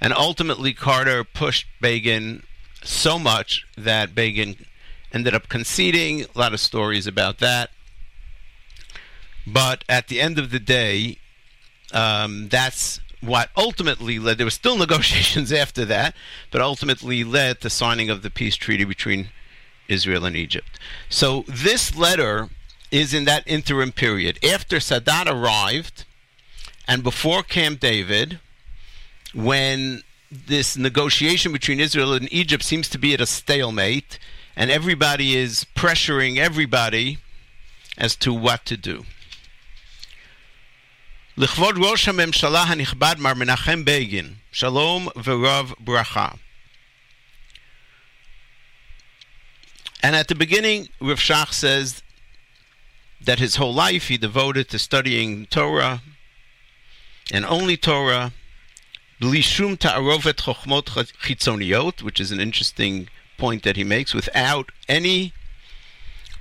And 0.00 0.12
ultimately, 0.12 0.72
Carter 0.72 1.24
pushed 1.24 1.66
Begin 1.80 2.42
so 2.82 3.18
much 3.18 3.66
that 3.76 4.14
Begin 4.14 4.56
ended 5.12 5.34
up 5.34 5.48
conceding. 5.48 6.22
A 6.34 6.38
lot 6.38 6.52
of 6.52 6.60
stories 6.60 7.06
about 7.06 7.38
that. 7.38 7.70
But 9.46 9.84
at 9.88 10.08
the 10.08 10.20
end 10.20 10.38
of 10.38 10.50
the 10.50 10.60
day, 10.60 11.18
um, 11.92 12.48
that's 12.48 13.00
what 13.20 13.50
ultimately 13.56 14.18
led. 14.18 14.38
There 14.38 14.46
were 14.46 14.50
still 14.50 14.76
negotiations 14.76 15.52
after 15.64 15.84
that, 15.86 16.14
but 16.50 16.60
ultimately 16.60 17.24
led 17.24 17.60
to 17.60 17.70
signing 17.70 18.10
of 18.10 18.22
the 18.22 18.30
peace 18.30 18.56
treaty 18.56 18.84
between 18.84 19.28
Israel 19.88 20.24
and 20.24 20.36
Egypt. 20.36 20.78
So 21.08 21.44
this 21.48 21.96
letter 21.96 22.48
is 22.90 23.14
in 23.14 23.24
that 23.24 23.44
interim 23.46 23.92
period 23.92 24.38
after 24.44 24.76
Sadat 24.76 25.26
arrived 25.26 26.04
and 26.88 27.02
before 27.02 27.42
Camp 27.42 27.80
David 27.80 28.40
when 29.32 30.02
this 30.30 30.76
negotiation 30.76 31.52
between 31.52 31.80
Israel 31.80 32.14
and 32.14 32.32
Egypt 32.32 32.62
seems 32.62 32.88
to 32.88 32.98
be 32.98 33.14
at 33.14 33.20
a 33.20 33.26
stalemate, 33.26 34.18
and 34.56 34.70
everybody 34.70 35.36
is 35.36 35.66
pressuring 35.74 36.36
everybody 36.36 37.18
as 37.98 38.16
to 38.16 38.32
what 38.32 38.64
to 38.66 38.76
do. 38.76 39.04
לכבוד 41.37 41.75
ראש 41.77 42.07
הממשלה 42.07 42.63
הנכבד 42.63 43.15
מר 43.19 43.33
מנחם 43.33 43.85
בגין, 43.85 44.33
שלום 44.51 45.07
ורב 45.23 45.73
ברכה. 45.79 46.29
And 50.03 50.15
at 50.15 50.27
the 50.27 50.35
beginning, 50.35 50.89
Rav 51.01 51.19
Shach 51.19 51.51
says 51.51 52.03
that 53.19 53.39
his 53.39 53.55
whole 53.55 53.73
life 53.73 54.07
he 54.07 54.17
devoted 54.17 54.69
to 54.69 54.77
studying 54.77 55.47
Torah 55.47 56.01
and 57.33 57.43
only 57.45 57.75
Torah, 57.75 58.31
bli 59.19 59.41
shum 59.41 59.77
ta'arovet 59.77 60.37
chochmot 60.45 60.85
chitzoniot, 61.23 62.03
which 62.03 62.19
is 62.19 62.31
an 62.31 62.39
interesting 62.39 63.09
point 63.37 63.63
that 63.63 63.77
he 63.77 63.83
makes, 63.83 64.13
without 64.13 64.71
any 64.87 65.33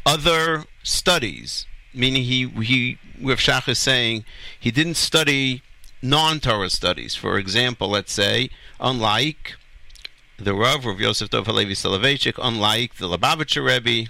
other 0.04 0.64
studies. 0.82 1.66
Meaning, 1.93 2.23
he 2.23 2.47
he 2.47 2.97
Rav 3.21 3.39
Shach 3.39 3.67
is 3.67 3.79
saying 3.79 4.25
he 4.59 4.71
didn't 4.71 4.95
study 4.95 5.61
non-Torah 6.01 6.69
studies. 6.69 7.15
For 7.15 7.37
example, 7.37 7.89
let's 7.89 8.13
say, 8.13 8.49
unlike 8.79 9.55
the 10.37 10.53
Rav, 10.53 10.85
Rav 10.85 10.99
Yosef 10.99 11.29
Dov 11.29 11.45
Halevi 11.45 11.73
Soloveitchik, 11.73 12.39
unlike 12.41 12.95
the 12.95 13.07
Lubavitcher 13.07 13.65
Rebbe, 13.65 14.09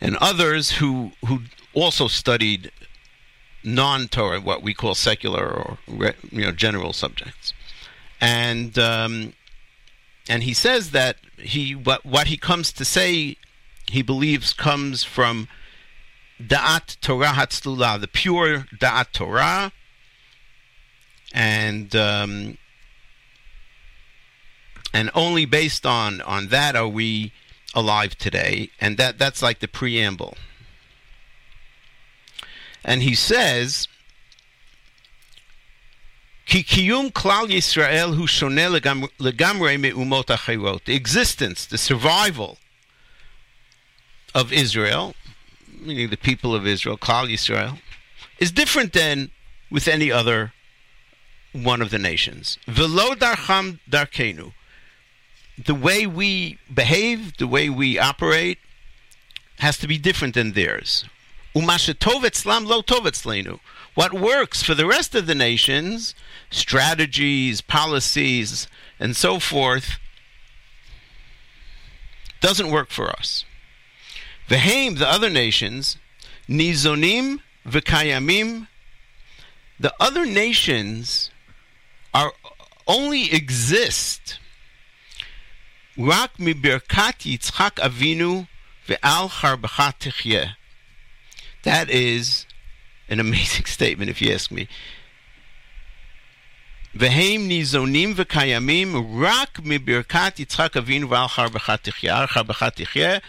and 0.00 0.16
others 0.16 0.72
who 0.72 1.12
who 1.26 1.42
also 1.74 2.08
studied 2.08 2.70
non-Torah, 3.64 4.40
what 4.40 4.62
we 4.62 4.74
call 4.74 4.94
secular 4.94 5.46
or 5.46 5.78
you 5.88 6.42
know 6.44 6.52
general 6.52 6.92
subjects, 6.92 7.52
and 8.20 8.78
um, 8.78 9.32
and 10.28 10.42
he 10.42 10.54
says 10.54 10.90
that 10.90 11.16
he 11.36 11.74
what 11.74 12.04
what 12.04 12.28
he 12.28 12.36
comes 12.36 12.72
to 12.72 12.84
say 12.84 13.36
he 13.88 14.02
believes 14.02 14.52
comes 14.52 15.04
from 15.04 15.48
Da'at 16.48 17.00
Torah 17.00 17.32
Hatzlula, 17.32 18.00
the 18.00 18.08
pure 18.08 18.66
Da'at 18.78 19.12
Torah, 19.12 19.72
and 21.32 21.94
um, 21.96 22.58
and 24.92 25.10
only 25.14 25.44
based 25.44 25.86
on 25.86 26.20
on 26.22 26.48
that 26.48 26.76
are 26.76 26.88
we 26.88 27.32
alive 27.74 28.16
today, 28.16 28.70
and 28.80 28.96
that 28.98 29.18
that's 29.18 29.42
like 29.42 29.60
the 29.60 29.68
preamble. 29.68 30.36
And 32.84 33.02
he 33.02 33.14
says, 33.14 33.88
"Ki 36.46 36.62
kiyum 36.62 37.12
klal 37.12 37.48
Yisrael 37.48 38.16
hu 38.16 38.26
shoneh 38.26 38.78
legam- 38.78 39.08
legamrei 39.18 39.78
me'umot 39.80 40.26
achirot." 40.26 40.84
The 40.84 40.94
existence, 40.94 41.64
the 41.64 41.78
survival 41.78 42.58
of 44.34 44.52
Israel, 44.52 45.14
meaning 45.82 46.10
the 46.10 46.16
people 46.16 46.54
of 46.54 46.66
Israel, 46.66 46.96
klal 46.96 47.28
Yisrael, 47.28 47.78
is 48.38 48.50
different 48.50 48.92
than 48.92 49.30
with 49.70 49.88
any 49.88 50.10
other 50.10 50.52
one 51.52 51.82
of 51.82 51.90
the 51.90 51.98
nations. 51.98 52.58
Velo 52.66 53.14
darcham 53.14 53.80
darkenu. 53.90 54.52
The 55.62 55.74
way 55.74 56.06
we 56.06 56.58
behave, 56.72 57.36
the 57.36 57.46
way 57.46 57.68
we 57.68 57.98
operate, 57.98 58.58
has 59.58 59.76
to 59.78 59.86
be 59.86 59.98
different 59.98 60.34
than 60.34 60.52
theirs. 60.52 61.04
Umashetov 61.54 62.22
etzlam 62.22 62.66
lo 62.66 62.82
tov 62.82 63.06
etzlenu. 63.06 63.60
What 63.94 64.14
works 64.14 64.62
for 64.62 64.74
the 64.74 64.86
rest 64.86 65.14
of 65.14 65.26
the 65.26 65.34
nations, 65.34 66.14
strategies, 66.50 67.60
policies, 67.60 68.66
and 68.98 69.14
so 69.14 69.38
forth, 69.38 69.98
doesn't 72.40 72.70
work 72.70 72.90
for 72.90 73.10
us. 73.10 73.44
Vehem, 74.48 74.98
the 74.98 75.08
other 75.08 75.30
nations, 75.30 75.96
nizonim 76.48 77.40
v'kayamim, 77.66 78.66
the 79.78 79.94
other 79.98 80.26
nations 80.26 81.30
are 82.14 82.32
only 82.86 83.32
exist 83.32 84.38
rak 85.96 86.36
mibirkat 86.38 87.24
Yitzchak 87.24 87.76
Avinu 87.76 88.48
ve'al. 88.86 90.54
That 91.62 91.90
is 91.90 92.46
an 93.08 93.20
amazing 93.20 93.64
statement, 93.66 94.10
if 94.10 94.20
you 94.20 94.32
ask 94.32 94.50
me. 94.50 94.68
Nizonim 96.94 98.14
v'kayamim 98.14 99.20
rak 99.20 99.54
mibirkat 99.54 100.36
Yitzchak 100.36 100.70
Avinu 100.70 101.08
ve'al 101.08 101.28
charbecha 101.28 101.78
tichyeh. 101.80 102.10
Al 102.10 102.26
charbecha 102.28 102.74
tichyeh, 102.74 103.20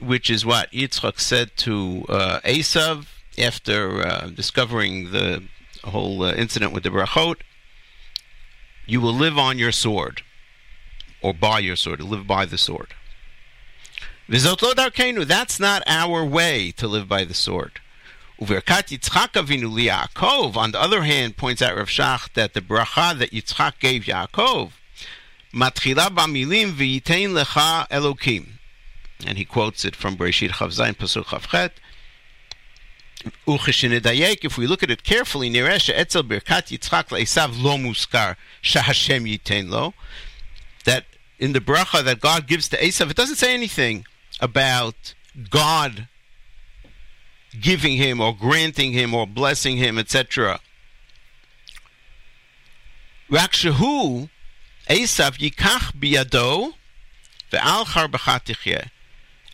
which 0.00 0.30
is 0.30 0.44
what 0.44 0.70
Yitzchak 0.72 1.18
said 1.20 1.56
to 1.58 2.04
uh, 2.08 2.40
Esav 2.40 3.06
after 3.38 4.06
uh, 4.06 4.28
discovering 4.28 5.12
the 5.12 5.42
whole 5.84 6.22
uh, 6.22 6.32
incident 6.32 6.72
with 6.72 6.82
the 6.82 6.90
brachot. 6.90 7.36
You 8.86 9.00
will 9.00 9.14
live 9.14 9.38
on 9.38 9.58
your 9.58 9.72
sword, 9.72 10.22
or 11.22 11.32
by 11.32 11.60
your 11.60 11.76
sword, 11.76 12.00
live 12.00 12.26
by 12.26 12.44
the 12.44 12.58
sword. 12.58 12.94
That's 14.28 15.60
not 15.60 15.82
our 15.86 16.24
way 16.24 16.70
to 16.72 16.86
live 16.88 17.08
by 17.08 17.24
the 17.24 17.34
sword. 17.34 17.80
On 18.40 18.46
the 18.46 18.60
other 20.80 21.02
hand, 21.02 21.36
points 21.36 21.60
out 21.62 21.76
Rav 21.76 21.88
Shach 21.88 22.32
that 22.34 22.54
the 22.54 22.60
bracha 22.60 23.18
that 23.18 23.32
Yitzchak 23.32 23.78
gave 23.80 24.04
Yaakov, 24.04 24.72
and 29.26 29.38
he 29.38 29.44
quotes 29.44 29.84
it 29.84 29.94
from 29.94 30.16
Bereshit 30.16 30.50
Chavzayin 30.50 30.96
Pasuk 30.96 31.24
Chavchet. 31.24 31.72
If 33.46 34.56
we 34.56 34.66
look 34.66 34.82
at 34.82 34.90
it 34.90 35.04
carefully, 35.04 35.50
lo 35.50 35.56
muskar 37.76 38.36
lo, 39.68 39.94
that 40.84 41.04
in 41.38 41.52
the 41.52 41.60
bracha 41.60 42.02
that 42.02 42.20
God 42.20 42.46
gives 42.46 42.68
to 42.70 42.78
Esav, 42.78 43.10
it 43.10 43.16
doesn't 43.16 43.36
say 43.36 43.52
anything 43.52 44.06
about 44.40 45.14
God 45.50 46.08
giving 47.60 47.96
him 47.96 48.20
or 48.20 48.34
granting 48.34 48.92
him 48.92 49.12
or 49.14 49.26
blessing 49.26 49.76
him, 49.76 49.98
etc. 49.98 50.60
Rakshahu 53.30 54.30
Esav 54.88 55.38
yikach 55.38 55.92
biyado 55.92 56.72
ve'al 57.52 57.84
charbachat 57.84 58.44
tichyeh. 58.46 58.88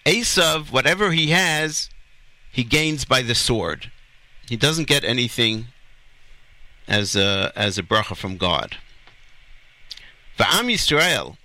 Esav, 0.07 0.71
whatever 0.71 1.11
he 1.11 1.31
has, 1.31 1.91
he 2.53 2.63
gains 2.63 3.05
by 3.05 3.23
the 3.23 3.35
sword. 3.35 3.91
He 4.49 4.57
doesn't 4.57 4.87
get 4.87 5.03
anything 5.03 5.67
as 6.87 7.17
a 7.17 7.53
as 7.57 7.77
a 7.77 7.83
bracha 7.83 8.17
from 8.17 8.37
God. 8.37 8.77
Va'am 10.39 10.73
Yisrael, 10.73 11.37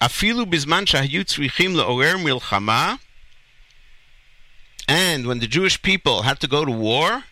afilu 0.00 0.46
bizman 0.46 0.86
shahayu 0.86 1.20
tzrichim 1.24 1.74
le'orer 1.76 2.16
milchama, 2.16 2.98
and 4.88 5.26
when 5.26 5.40
the 5.40 5.46
Jewish 5.46 5.82
people 5.82 6.22
had 6.22 6.40
to 6.40 6.48
go 6.48 6.64
to 6.64 6.72
war 6.72 7.24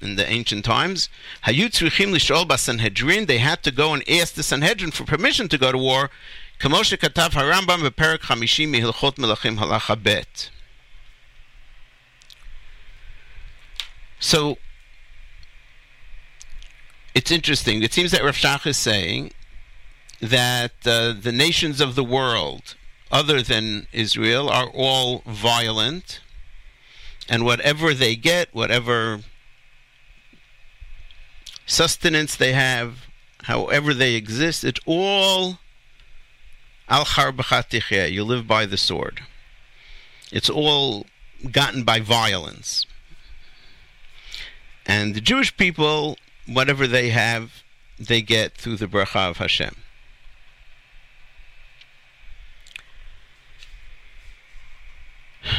in 0.00 0.16
the 0.16 0.26
ancient 0.26 0.64
times, 0.64 1.10
hayu 1.44 1.66
tzrichim 1.66 2.14
lishol 2.14 2.48
basanhedrin, 2.48 3.26
they 3.26 3.38
had 3.38 3.62
to 3.64 3.70
go 3.70 3.92
and 3.92 4.08
ask 4.08 4.32
the 4.32 4.42
Sanhedrin 4.42 4.92
for 4.92 5.04
permission 5.04 5.46
to 5.48 5.58
go 5.58 5.70
to 5.72 5.78
war. 5.78 6.10
Kamoshe 6.58 6.96
katav 6.96 7.30
harambam 7.30 7.86
beperek 7.86 8.20
chamishim 8.20 8.70
mihilchot 8.70 9.16
melachim 9.16 9.58
halacha 9.58 10.02
bet. 10.02 10.50
So 14.18 14.56
it's 17.14 17.30
interesting. 17.30 17.82
It 17.82 17.92
seems 17.92 18.10
that 18.12 18.24
Rav 18.24 18.36
Shach 18.36 18.66
is 18.66 18.76
saying 18.78 19.32
that 20.20 20.72
uh, 20.86 21.12
the 21.12 21.32
nations 21.32 21.80
of 21.80 21.94
the 21.94 22.04
world, 22.04 22.74
other 23.12 23.42
than 23.42 23.86
Israel, 23.92 24.48
are 24.48 24.68
all 24.70 25.22
violent, 25.26 26.20
and 27.28 27.44
whatever 27.44 27.92
they 27.92 28.16
get, 28.16 28.54
whatever 28.54 29.20
sustenance 31.66 32.36
they 32.36 32.52
have, 32.52 33.06
however 33.42 33.92
they 33.92 34.14
exist, 34.14 34.64
it's 34.64 34.80
all 34.86 35.58
al 36.88 37.04
char 37.04 37.32
You 38.08 38.24
live 38.24 38.46
by 38.46 38.66
the 38.66 38.76
sword. 38.76 39.22
It's 40.30 40.50
all 40.50 41.06
gotten 41.50 41.84
by 41.84 42.00
violence. 42.00 42.86
And 44.86 45.14
the 45.14 45.20
Jewish 45.20 45.56
people, 45.56 46.16
whatever 46.46 46.86
they 46.86 47.10
have, 47.10 47.64
they 47.98 48.22
get 48.22 48.56
through 48.56 48.76
the 48.76 48.86
bracha 48.86 49.30
of 49.30 49.38
Hashem. 49.38 49.74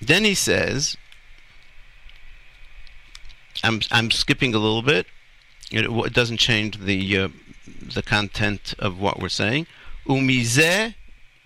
Then 0.00 0.24
he 0.24 0.34
says, 0.34 0.96
I'm 3.62 3.82
I'm 3.92 4.10
skipping 4.10 4.52
a 4.52 4.58
little 4.58 4.82
bit. 4.82 5.06
It, 5.70 5.84
it 5.88 6.12
doesn't 6.12 6.38
change 6.38 6.78
the 6.78 7.18
uh, 7.18 7.28
the 7.66 8.02
content 8.02 8.74
of 8.78 8.98
what 8.98 9.20
we're 9.20 9.28
saying. 9.28 9.66
Umizeh 10.06 10.94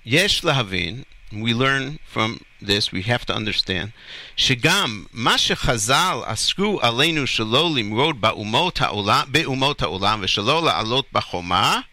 yesh 0.05 0.43
lahavin. 0.43 1.05
We 1.33 1.53
learn 1.53 1.99
from 2.07 2.41
this. 2.61 2.93
We 2.93 3.03
have 3.03 3.27
to 3.27 3.35
understand. 3.35 3.93
Shigam 4.37 5.07
ma 5.13 5.37
shechazal 5.37 6.25
asku 6.25 6.81
aleinu 6.81 7.25
shelo 7.25 7.69
limrod 7.75 8.21
ba'umot 8.21 8.79
ha'olam 8.79 9.33
be'umot 9.33 9.81
ha'olam 9.81 10.23
v'shelo 10.23 10.63
la'alot 10.69 11.05
b'choma. 11.13 11.85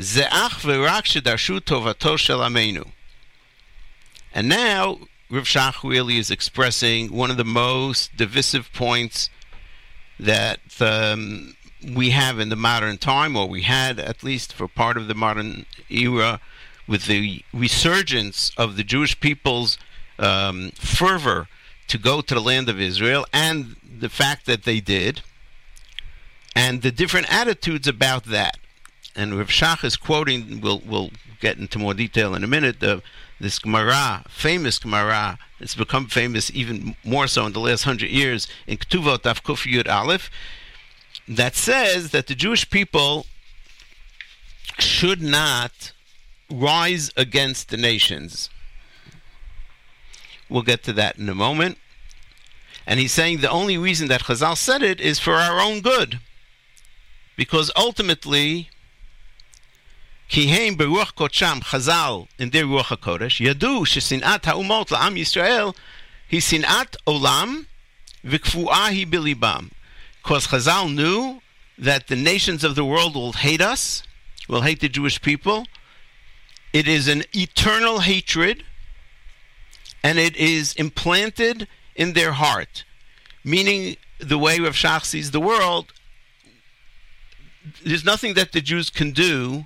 Ze 0.00 0.24
ach 0.30 0.62
v'rak 0.62 1.04
shedarshu 1.04 1.60
tovato 1.60 2.18
shel 2.18 2.40
ameinu. 2.40 2.90
And 4.34 4.48
now 4.48 4.98
Rav 5.30 5.44
Shach 5.44 5.88
really 5.88 6.18
is 6.18 6.30
expressing 6.30 7.12
one 7.12 7.30
of 7.30 7.36
the 7.36 7.44
most 7.44 8.16
divisive 8.16 8.72
points 8.72 9.30
that 10.18 10.60
um, 10.80 11.54
we 11.94 12.10
have 12.10 12.38
in 12.38 12.48
the 12.48 12.56
modern 12.56 12.98
time, 12.98 13.36
or 13.36 13.48
we 13.48 13.62
had 13.62 13.98
at 13.98 14.22
least 14.22 14.52
for 14.52 14.68
part 14.68 14.96
of 14.96 15.08
the 15.08 15.14
modern 15.14 15.66
era, 15.88 16.40
with 16.86 17.06
the 17.06 17.42
resurgence 17.52 18.50
of 18.56 18.76
the 18.76 18.84
Jewish 18.84 19.18
people's 19.20 19.78
um, 20.18 20.70
fervor 20.74 21.48
to 21.88 21.98
go 21.98 22.20
to 22.20 22.34
the 22.34 22.40
land 22.40 22.68
of 22.68 22.80
Israel, 22.80 23.26
and 23.32 23.76
the 23.98 24.08
fact 24.08 24.46
that 24.46 24.64
they 24.64 24.80
did, 24.80 25.22
and 26.54 26.82
the 26.82 26.90
different 26.90 27.32
attitudes 27.32 27.86
about 27.86 28.24
that. 28.24 28.58
And 29.14 29.36
Rav 29.36 29.48
Shach 29.48 29.84
is 29.84 29.96
quoting, 29.96 30.60
we'll, 30.60 30.80
we'll 30.84 31.10
get 31.40 31.58
into 31.58 31.78
more 31.78 31.94
detail 31.94 32.34
in 32.34 32.44
a 32.44 32.48
minute, 32.48 32.80
the 32.80 33.02
this 33.40 33.58
Gemara, 33.58 34.24
famous 34.28 34.78
Gemara, 34.78 35.38
it's 35.60 35.74
become 35.74 36.06
famous 36.06 36.50
even 36.52 36.96
more 37.04 37.26
so 37.26 37.46
in 37.46 37.52
the 37.52 37.60
last 37.60 37.84
hundred 37.84 38.10
years 38.10 38.48
in 38.66 38.78
Ketuvot 38.78 39.18
Daf 39.18 39.42
Kuf 39.42 39.70
Yud 39.70 39.88
Aleph, 39.88 40.30
that 41.28 41.54
says 41.54 42.10
that 42.10 42.26
the 42.26 42.34
Jewish 42.34 42.68
people 42.70 43.26
should 44.78 45.20
not 45.20 45.92
rise 46.50 47.10
against 47.16 47.68
the 47.68 47.76
nations. 47.76 48.48
We'll 50.48 50.62
get 50.62 50.82
to 50.84 50.92
that 50.94 51.18
in 51.18 51.28
a 51.28 51.34
moment. 51.34 51.76
And 52.86 52.98
he's 52.98 53.12
saying 53.12 53.38
the 53.38 53.50
only 53.50 53.76
reason 53.76 54.08
that 54.08 54.22
Chazal 54.22 54.56
said 54.56 54.82
it 54.82 55.00
is 55.00 55.18
for 55.18 55.34
our 55.34 55.60
own 55.60 55.80
good. 55.82 56.20
Because 57.36 57.70
ultimately, 57.76 58.70
Kihem 60.30 60.76
Beruach 60.76 61.14
Kocham 61.14 61.60
Chazal 61.60 62.28
in 62.38 62.50
their 62.50 62.64
Ruach 62.64 62.96
HaKodesh, 62.96 63.46
Yadu 63.46 63.82
Shesinat 63.82 64.40
HaUmot 64.40 64.88
La'am 64.88 65.18
Yisrael, 65.18 65.76
Hisinat 66.32 66.96
Olam 67.06 67.66
V'Kfu'ah 68.24 68.72
Hi 68.72 69.04
Bilibam. 69.04 69.70
Because 70.28 70.48
Chazal 70.48 70.94
knew 70.94 71.40
that 71.78 72.08
the 72.08 72.14
nations 72.14 72.62
of 72.62 72.74
the 72.74 72.84
world 72.84 73.14
will 73.14 73.32
hate 73.32 73.62
us, 73.62 74.02
will 74.46 74.60
hate 74.60 74.80
the 74.80 74.88
Jewish 74.90 75.22
people. 75.22 75.66
It 76.70 76.86
is 76.86 77.08
an 77.08 77.22
eternal 77.34 78.00
hatred, 78.00 78.62
and 80.04 80.18
it 80.18 80.36
is 80.36 80.74
implanted 80.74 81.66
in 81.96 82.12
their 82.12 82.32
heart. 82.32 82.84
Meaning, 83.42 83.96
the 84.18 84.36
way 84.36 84.60
Rav 84.60 84.74
Shach 84.74 85.06
sees 85.06 85.30
the 85.30 85.40
world, 85.40 85.94
there's 87.82 88.04
nothing 88.04 88.34
that 88.34 88.52
the 88.52 88.60
Jews 88.60 88.90
can 88.90 89.12
do 89.12 89.64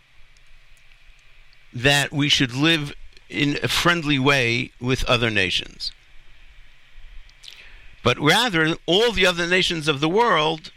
that 1.73 2.13
we 2.13 2.29
should 2.29 2.55
live 2.55 2.95
in 3.29 3.59
a 3.65 3.69
friendly 3.69 4.21
way 4.21 4.71
with 4.81 5.03
other 5.07 5.29
nations. 5.29 5.91
But 8.03 8.19
rather, 8.19 8.77
all 8.87 9.13
the 9.13 9.27
other 9.27 9.47
nations 9.47 9.89
of 9.89 10.01
the 10.01 10.09
world 10.09 10.73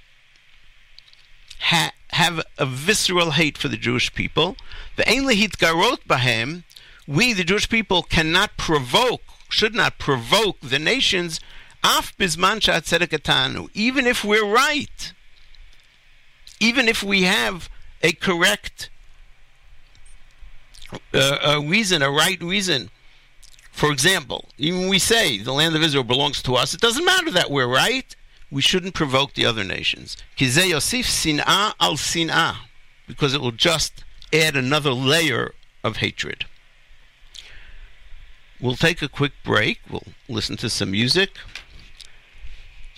ha- 1.59 1.93
have 2.11 2.41
a 2.57 2.65
visceral 2.65 3.31
hate 3.31 3.57
for 3.57 3.67
the 3.67 3.77
Jewish 3.77 4.13
people. 4.13 4.55
The 4.95 5.03
Einlehit 5.03 5.57
Garot 5.57 5.99
Bahem, 6.07 6.63
we, 7.07 7.33
the 7.33 7.43
Jewish 7.43 7.67
people, 7.67 8.03
cannot 8.03 8.57
provoke, 8.57 9.23
should 9.49 9.73
not 9.73 9.97
provoke 9.97 10.59
the 10.61 10.79
nations, 10.79 11.39
af 11.83 12.13
bisman 12.17 12.59
tzedekatanu, 12.59 13.69
even 13.73 14.07
if 14.07 14.23
we're 14.23 14.45
right, 14.47 15.13
even 16.59 16.87
if 16.87 17.03
we 17.03 17.23
have 17.23 17.69
a 18.01 18.13
correct 18.13 18.89
uh, 21.13 21.37
a 21.43 21.61
reason, 21.61 22.01
a 22.01 22.09
right 22.09 22.41
reason. 22.41 22.89
For 23.75 23.91
example, 23.91 24.47
even 24.57 24.87
we 24.87 24.99
say 24.99 25.37
the 25.37 25.51
land 25.51 25.75
of 25.75 25.83
Israel 25.83 26.05
belongs 26.05 26.41
to 26.43 26.55
us, 26.55 26.73
it 26.73 26.79
doesn't 26.79 27.03
matter 27.03 27.29
that 27.31 27.51
we're 27.51 27.67
right. 27.67 28.15
We 28.49 28.61
shouldn't 28.61 28.93
provoke 28.93 29.33
the 29.33 29.45
other 29.45 29.65
nations. 29.65 30.15
Yosif 30.37 31.03
sin'ah 31.03 31.73
al 31.81 31.97
sin'ah, 31.97 32.55
because 33.05 33.33
it 33.33 33.41
will 33.41 33.51
just 33.51 34.05
add 34.31 34.55
another 34.55 34.91
layer 34.91 35.53
of 35.83 35.97
hatred. 35.97 36.45
We'll 38.61 38.77
take 38.77 39.01
a 39.01 39.09
quick 39.09 39.33
break. 39.43 39.81
We'll 39.89 40.07
listen 40.29 40.55
to 40.57 40.69
some 40.69 40.91
music, 40.91 41.31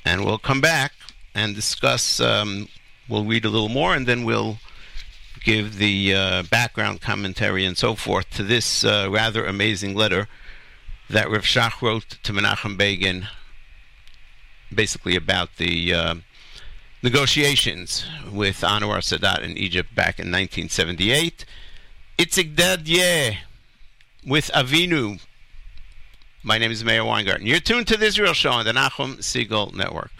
and 0.05 0.23
we'll 0.23 0.37
come 0.37 0.61
back 0.61 0.91
and 1.33 1.55
discuss. 1.55 2.19
Um, 2.19 2.67
we'll 3.09 3.25
read 3.25 3.45
a 3.45 3.49
little 3.49 3.67
more, 3.67 3.95
and 3.95 4.05
then 4.05 4.23
we'll 4.23 4.59
give 5.43 5.79
the 5.79 6.13
uh, 6.13 6.43
background 6.43 7.01
commentary 7.01 7.65
and 7.65 7.75
so 7.75 7.95
forth 7.95 8.29
to 8.29 8.43
this 8.43 8.83
uh, 8.83 9.07
rather 9.09 9.43
amazing 9.43 9.95
letter 9.95 10.27
that 11.09 11.29
Rav 11.29 11.43
Shach 11.43 11.81
wrote 11.81 12.17
to 12.23 12.33
Menachem 12.33 12.77
Begin, 12.77 13.27
basically 14.73 15.15
about 15.15 15.55
the 15.57 15.93
uh, 15.93 16.15
negotiations 17.01 18.05
with 18.31 18.57
Anwar 18.61 18.99
Sadat 18.99 19.41
in 19.41 19.57
Egypt 19.57 19.95
back 19.95 20.19
in 20.19 20.27
1978. 20.27 21.45
Itzik 22.17 22.55
Dadya 22.55 23.37
with 24.25 24.51
Avinu. 24.53 25.21
My 26.43 26.57
name 26.57 26.71
is 26.71 26.83
Meir 26.83 27.05
Weingarten. 27.05 27.45
You're 27.45 27.59
tuned 27.59 27.87
to 27.87 27.97
the 27.97 28.05
Israel 28.05 28.33
Show 28.33 28.51
on 28.51 28.65
the 28.65 28.73
Nachum 28.73 29.17
Segal 29.17 29.73
Network. 29.73 30.11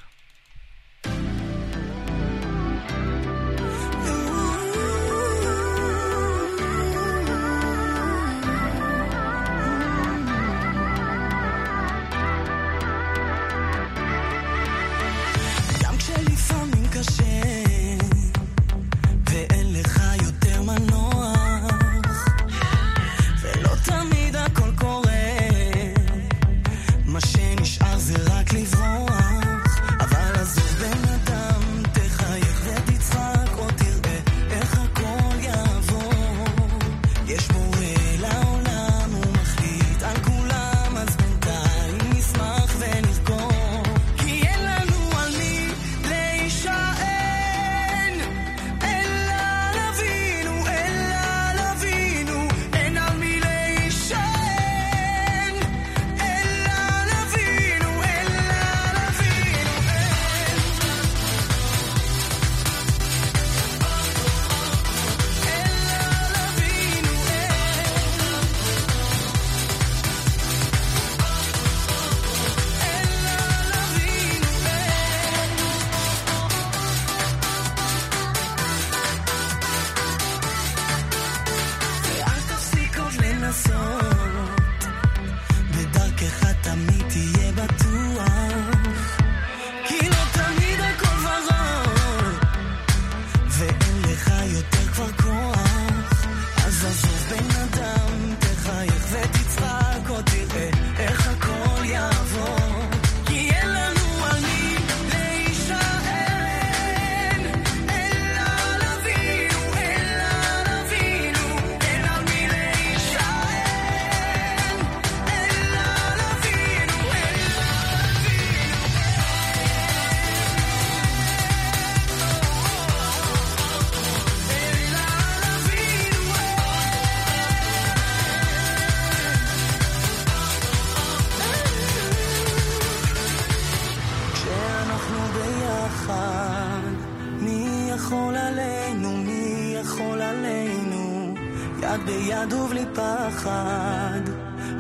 יד 142.28 142.38
ביד 142.38 142.54
ובלי 142.54 142.86
פחד, 142.94 144.22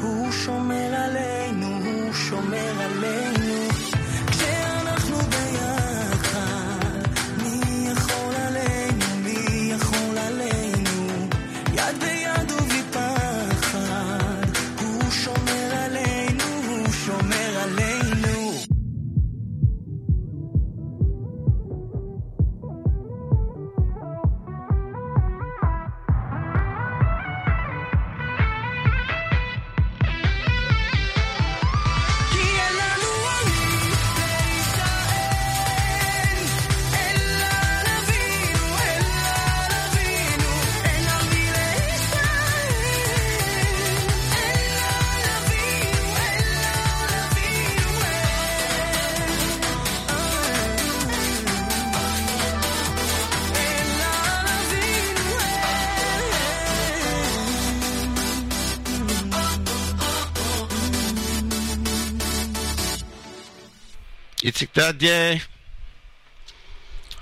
הוא 0.01 0.31
שומר 0.31 0.95
עלינו, 0.95 1.67
הוא 1.67 2.13
שומר 2.13 2.81
עלינו. 2.81 3.66
Dadya. 64.77 65.41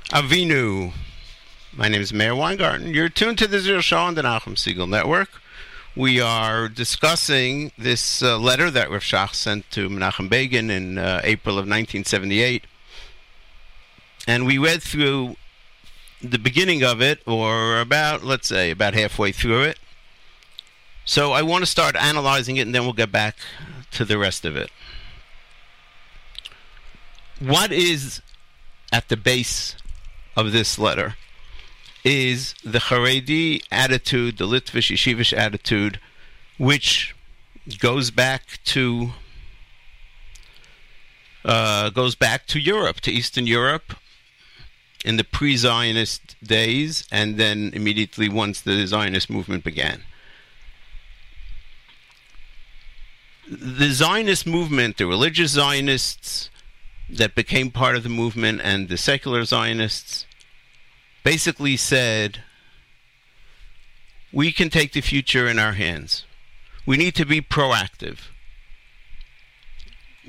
Avinu. 0.10 0.91
My 1.72 1.88
name 1.88 2.02
is 2.02 2.12
Meir 2.12 2.36
Weingarten. 2.36 2.94
You're 2.94 3.08
tuned 3.08 3.38
to 3.38 3.48
the 3.48 3.60
Zero 3.60 3.80
Show 3.80 4.00
on 4.00 4.15
the 4.15 4.24
Nachum 4.24 4.58
Segal 4.58 4.89
Network. 4.89 5.30
We 5.96 6.20
are 6.20 6.68
discussing 6.68 7.72
this 7.78 8.22
uh, 8.22 8.38
letter 8.38 8.70
that 8.72 8.91
Rav 8.91 9.04
Shach 9.04 9.34
sent 9.34 9.72
to 9.72 9.88
Menachem 9.88 10.28
Begin 10.28 10.70
in 10.70 10.98
uh, 10.98 11.22
April 11.24 11.54
of 11.54 11.62
1978. 11.62 12.65
And 14.28 14.46
we 14.46 14.58
read 14.58 14.84
through 14.84 15.38
the 16.22 16.38
beginning 16.38 16.84
of 16.84 17.02
it, 17.02 17.22
or 17.26 17.80
about, 17.80 18.22
let's 18.22 18.50
say, 18.50 18.70
about 18.70 18.96
halfway 18.96 19.32
through 19.32 19.62
it. 19.62 19.80
So 21.06 21.32
I 21.32 21.41
want 21.41 21.62
to 21.62 21.72
start 21.72 21.96
analyzing 21.96 22.58
it, 22.58 22.63
and 22.63 22.76
then 22.76 22.84
we'll 22.84 22.91
get 22.91 23.13
back 23.13 23.38
to 23.91 24.04
the 24.04 24.18
rest 24.18 24.44
of 24.44 24.58
it 24.58 24.72
what 27.40 27.72
is 27.72 28.22
at 28.92 29.10
the 29.10 29.18
base 29.18 29.76
of 30.36 30.52
this 30.52 30.78
letter 30.80 31.16
is 32.04 32.54
the 32.64 32.80
Haredi 32.80 33.62
attitude, 33.72 34.38
the 34.38 34.48
Litvish 34.48 34.92
Yeshivish 34.94 35.36
attitude, 35.36 36.00
which 36.58 37.16
goes 37.80 38.12
back 38.12 38.60
to 38.66 39.12
uh, 41.44 41.90
goes 41.90 42.16
back 42.16 42.48
to 42.48 42.60
Europe, 42.60 43.02
to 43.02 43.12
Eastern 43.12 43.46
Europe, 43.46 43.96
in 45.04 45.18
the 45.18 45.24
pre-Zionist 45.24 46.36
days, 46.44 47.08
and 47.12 47.38
then 47.38 47.72
immediately 47.74 48.28
once 48.28 48.62
the 48.62 48.88
Zionist 48.88 49.30
movement 49.30 49.64
began. 49.64 50.04
The 53.48 53.92
Zionist 53.92 54.48
movement, 54.48 54.98
the 54.98 55.06
religious 55.06 55.52
Zionists, 55.52 56.50
that 57.10 57.36
became 57.36 57.72
part 57.72 57.95
of 57.95 58.03
the 58.03 58.10
movement 58.10 58.62
and 58.64 58.89
the 58.89 58.97
secular 58.97 59.43
Zionists 59.43 60.26
basically 61.24 61.78
said, 61.78 62.39
we 64.32 64.51
can 64.51 64.70
take 64.70 64.93
the 64.93 65.01
future 65.01 65.47
in 65.47 65.60
our 65.60 65.74
hands. 65.74 66.26
We 66.86 66.97
need 66.97 67.16
to 67.16 67.26
be 67.26 67.41
proactive. 67.41 68.20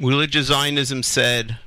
Religious 0.00 0.46
Zionism 0.46 1.02
said, 1.02 1.58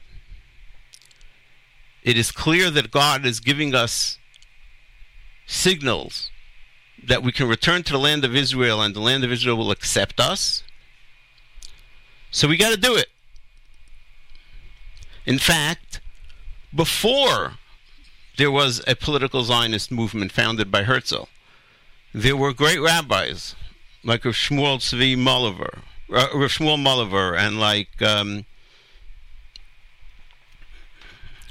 it 2.03 2.17
is 2.17 2.31
clear 2.31 2.69
that 2.71 2.91
God 2.91 3.25
is 3.25 3.39
giving 3.39 3.75
us 3.75 4.17
signals 5.45 6.31
that 7.03 7.23
we 7.23 7.31
can 7.31 7.47
return 7.47 7.83
to 7.83 7.93
the 7.93 7.99
land 7.99 8.23
of 8.23 8.35
Israel 8.35 8.81
and 8.81 8.95
the 8.95 8.99
land 8.99 9.23
of 9.23 9.31
Israel 9.31 9.57
will 9.57 9.71
accept 9.71 10.19
us. 10.19 10.63
So 12.31 12.47
we 12.47 12.57
got 12.57 12.71
to 12.71 12.79
do 12.79 12.95
it. 12.95 13.07
In 15.29 15.37
fact, 15.37 16.01
before 16.73 17.59
there 18.37 18.49
was 18.49 18.81
a 18.87 18.95
political 18.95 19.43
Zionist 19.43 19.91
movement 19.91 20.31
founded 20.31 20.71
by 20.71 20.81
Herzl, 20.81 21.25
there 22.15 22.35
were 22.35 22.51
great 22.51 22.79
rabbis 22.79 23.53
like 24.03 24.25
Rav 24.25 24.33
Shmuel 24.33 24.79
Tzvi 24.79 25.15
Moliver, 25.15 25.81
uh, 26.11 26.29
Rav 26.33 26.49
Shmuel 26.49 26.83
Moliver, 26.83 27.37
and 27.37 27.59
like 27.59 28.01
um, 28.01 28.45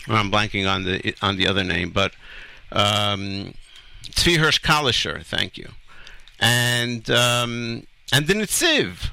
I'm 0.08 0.28
blanking 0.28 0.68
on 0.68 0.82
the 0.82 1.14
on 1.22 1.36
the 1.36 1.46
other 1.46 1.62
name, 1.62 1.90
but 1.90 2.14
um, 2.72 3.54
Tzvi 4.02 4.38
Hirsch 4.38 4.60
Kalischer, 4.60 5.24
thank 5.24 5.56
you, 5.56 5.68
and 6.40 7.08
um, 7.10 7.86
and 8.12 8.26
the 8.26 8.34
Nitziv, 8.34 9.10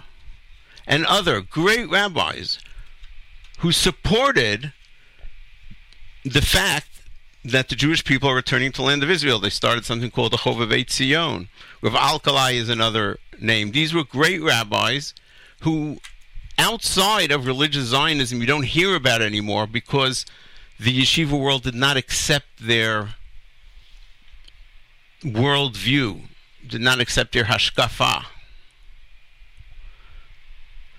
and 0.88 1.06
other 1.06 1.42
great 1.42 1.88
rabbis 1.88 2.58
who 3.60 3.72
supported 3.72 4.74
the 6.24 6.42
fact 6.42 6.88
that 7.44 7.70
the 7.70 7.76
Jewish 7.76 8.04
people 8.04 8.30
are 8.30 8.36
returning 8.36 8.72
to 8.72 8.78
the 8.78 8.88
land 8.88 9.04
of 9.04 9.10
Israel. 9.12 9.40
They 9.40 9.50
started 9.50 9.86
something 9.86 10.10
called 10.10 10.34
the 10.34 10.38
Chovevei 10.38 10.86
Tzion. 10.86 11.48
Rav 11.82 11.94
Alkalai 11.94 12.56
is 12.56 12.70
another 12.70 13.20
name. 13.40 13.72
These 13.72 13.94
were 13.94 14.04
great 14.04 14.42
rabbis 14.42 15.14
who, 15.62 16.00
outside 16.58 17.32
of 17.32 17.46
religious 17.46 17.86
Zionism, 17.86 18.42
you 18.42 18.48
don't 18.48 18.64
hear 18.64 18.96
about 18.96 19.22
anymore 19.22 19.68
because 19.68 20.26
the 20.80 21.02
yeshiva 21.02 21.40
world 21.40 21.64
did 21.64 21.76
not 21.76 21.98
accept 21.98 22.48
their 22.60 23.16
worldview, 25.24 26.22
did 26.68 26.82
not 26.82 27.00
accept 27.00 27.34
their 27.34 27.46
hashkafa. 27.46 28.26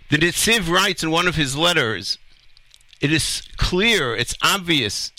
The 0.08 0.18
Nitziv 0.18 0.68
writes 0.70 1.02
in 1.02 1.10
one 1.10 1.26
of 1.26 1.34
his 1.34 1.56
letters, 1.56 2.18
it 3.00 3.12
is 3.12 3.42
clear, 3.56 4.14
it's 4.14 4.34
obvious 4.42 5.12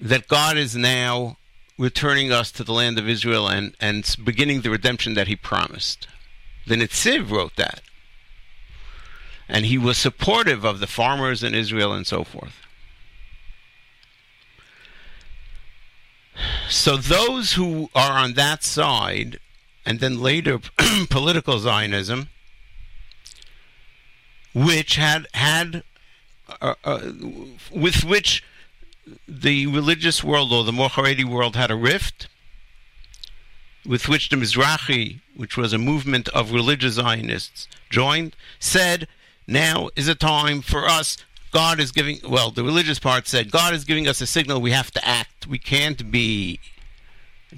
that 0.00 0.28
God 0.28 0.56
is 0.56 0.74
now 0.76 1.36
returning 1.78 2.32
us 2.32 2.50
to 2.52 2.64
the 2.64 2.72
land 2.72 2.98
of 2.98 3.08
Israel 3.08 3.48
and, 3.48 3.74
and 3.80 4.16
beginning 4.24 4.60
the 4.60 4.70
redemption 4.70 5.14
that 5.14 5.28
he 5.28 5.36
promised. 5.36 6.06
The 6.66 6.76
Nitziv 6.76 7.30
wrote 7.30 7.56
that. 7.56 7.82
And 9.48 9.66
he 9.66 9.76
was 9.76 9.98
supportive 9.98 10.64
of 10.64 10.80
the 10.80 10.86
farmers 10.86 11.42
in 11.42 11.54
Israel 11.54 11.92
and 11.92 12.06
so 12.06 12.24
forth. 12.24 12.54
So 16.68 16.96
those 16.96 17.52
who 17.52 17.90
are 17.94 18.12
on 18.12 18.34
that 18.34 18.64
side, 18.64 19.38
and 19.84 20.00
then 20.00 20.20
later 20.20 20.60
political 21.10 21.58
Zionism, 21.58 22.28
which 24.54 24.96
had 24.96 25.26
had 25.34 25.82
uh, 26.60 26.74
uh, 26.84 27.12
with 27.72 28.04
which 28.04 28.44
the 29.28 29.66
religious 29.66 30.24
world 30.24 30.52
or 30.52 30.64
the 30.64 30.72
more 30.72 30.90
world 31.26 31.56
had 31.56 31.70
a 31.70 31.76
rift 31.76 32.28
with 33.86 34.08
which 34.08 34.30
the 34.30 34.36
Mizrahi, 34.36 35.20
which 35.36 35.56
was 35.56 35.72
a 35.72 35.78
movement 35.78 36.28
of 36.30 36.52
religious 36.52 36.94
Zionists, 36.94 37.68
joined, 37.90 38.34
said, 38.58 39.06
now 39.46 39.90
is 39.94 40.08
a 40.08 40.14
time 40.14 40.62
for 40.62 40.86
us. 40.86 41.18
God 41.52 41.78
is 41.78 41.92
giving, 41.92 42.18
well, 42.26 42.50
the 42.50 42.64
religious 42.64 42.98
part 42.98 43.28
said, 43.28 43.50
God 43.50 43.74
is 43.74 43.84
giving 43.84 44.08
us 44.08 44.20
a 44.20 44.26
signal 44.26 44.60
we 44.60 44.70
have 44.70 44.90
to 44.92 45.06
act. 45.06 45.46
We 45.46 45.58
can't 45.58 46.10
be 46.10 46.60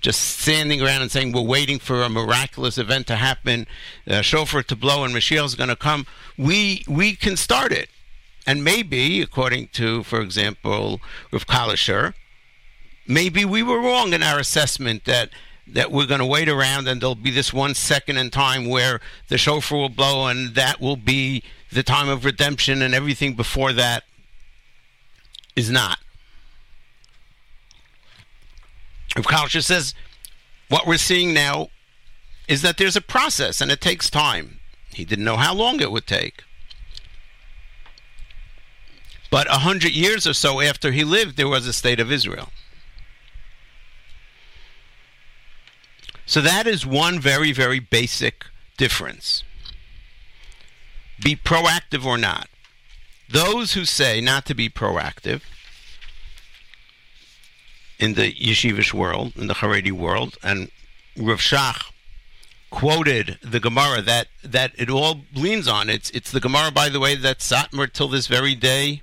just 0.01 0.41
standing 0.41 0.82
around 0.82 1.03
and 1.03 1.11
saying 1.11 1.32
we're 1.32 1.41
waiting 1.41 1.78
for 1.78 2.03
a 2.03 2.09
miraculous 2.09 2.76
event 2.76 3.07
to 3.07 3.16
happen, 3.16 3.66
a 4.07 4.22
shofar 4.22 4.62
to 4.64 4.76
blow, 4.76 5.05
and 5.05 5.14
Mashiach 5.14 5.45
is 5.45 5.55
going 5.55 5.70
to 5.70 5.76
come. 5.76 6.07
We 6.37 6.84
we 6.87 7.16
can 7.16 7.37
start 7.37 7.72
it, 7.72 7.89
and 8.47 8.62
maybe, 8.62 9.20
according 9.20 9.68
to, 9.68 10.05
for 10.05 10.20
example, 10.20 11.01
Rav 11.32 12.14
maybe 13.09 13.44
we 13.44 13.62
were 13.62 13.80
wrong 13.80 14.12
in 14.12 14.22
our 14.22 14.38
assessment 14.38 15.05
that 15.05 15.30
that 15.68 15.90
we're 15.90 16.07
going 16.07 16.20
to 16.20 16.26
wait 16.26 16.49
around 16.49 16.86
and 16.86 17.01
there'll 17.01 17.16
be 17.16 17.30
this 17.30 17.53
one 17.53 17.74
second 17.74 18.16
in 18.16 18.30
time 18.30 18.68
where 18.68 19.01
the 19.28 19.36
shofar 19.36 19.76
will 19.76 19.88
blow 19.88 20.28
and 20.28 20.55
that 20.55 20.80
will 20.80 20.97
be 20.97 21.42
the 21.72 21.82
time 21.82 22.09
of 22.09 22.24
redemption 22.24 22.82
and 22.82 22.94
everything 22.94 23.34
before 23.34 23.72
that 23.72 24.05
is 25.57 25.68
not. 25.68 25.99
Rav 29.16 29.51
says 29.51 29.92
what 30.68 30.86
we're 30.86 30.99
seeing 30.99 31.34
now 31.34 31.68
is 32.47 32.62
that 32.62 32.76
there's 32.76 32.94
a 32.94 33.01
process 33.01 33.61
and 33.61 33.72
it 33.72 33.80
takes 33.80 34.09
time. 34.09 34.61
He 34.90 35.05
didn't 35.05 35.24
know 35.24 35.36
how 35.36 35.53
long 35.53 35.80
it 35.80 35.90
would 35.90 36.07
take. 36.07 36.44
But 39.37 39.49
a 39.49 39.59
hundred 39.59 39.93
years 39.93 40.26
or 40.26 40.32
so 40.32 40.62
after 40.62 40.93
he 40.93 41.05
lived, 41.05 41.37
there 41.37 41.47
was 41.47 41.66
a 41.66 41.74
state 41.74 42.01
of 42.01 42.11
Israel. 42.11 42.49
So 46.24 46.41
that 46.41 46.66
is 46.66 46.87
one 46.87 47.20
very, 47.20 47.53
very 47.53 47.78
basic 47.78 48.47
difference. 48.78 49.45
Be 51.22 51.37
proactive 51.37 52.07
or 52.07 52.16
not. 52.16 52.49
Those 53.28 53.74
who 53.74 53.84
say 53.84 54.22
not 54.22 54.47
to 54.47 54.55
be 54.55 54.70
proactive 54.70 55.43
in 57.99 58.14
the 58.14 58.32
yeshivish 58.32 58.95
world, 58.95 59.34
in 59.37 59.49
the 59.49 59.57
Haredi 59.57 59.93
world, 59.93 60.39
and 60.43 60.70
Rav 61.14 61.41
Shach 61.41 61.93
quoted 62.70 63.39
the 63.43 63.61
Gemara 63.61 64.01
that, 64.01 64.28
that 64.43 64.72
it 64.78 64.89
all 64.89 65.26
leans 65.34 65.68
on. 65.68 65.91
It's 65.91 66.09
it's 66.12 66.30
the 66.30 66.41
Gemara, 66.41 66.70
by 66.70 66.89
the 66.89 67.01
way, 67.01 67.16
that 67.16 67.41
Satmar 67.41 67.93
till 67.93 68.09
this 68.09 68.28
very 68.28 68.55
day 68.55 69.03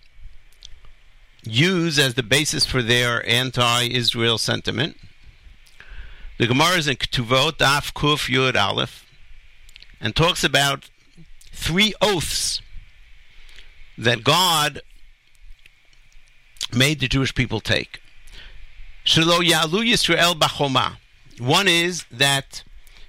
use 1.43 1.99
as 1.99 2.13
the 2.13 2.23
basis 2.23 2.65
for 2.65 2.81
their 2.81 3.27
anti-Israel 3.27 4.37
sentiment. 4.37 4.97
The 6.37 6.47
Gemara 6.47 6.77
is 6.77 6.87
in 6.87 6.95
Ketuvot, 6.95 7.57
Daf 7.57 7.93
Kuf 7.93 8.29
Yud 8.29 8.55
Aleph, 8.55 9.05
and 10.01 10.15
talks 10.15 10.43
about 10.43 10.89
three 11.51 11.93
oaths 12.01 12.61
that 13.97 14.23
God 14.23 14.81
made 16.73 16.99
the 16.99 17.07
Jewish 17.07 17.35
people 17.35 17.59
take. 17.59 18.01
Shelo 19.05 19.45
Yalu 19.45 19.83
Yisrael 19.83 20.33
Bachoma. 20.33 20.97
One 21.39 21.67
is 21.67 22.05
that 22.11 22.63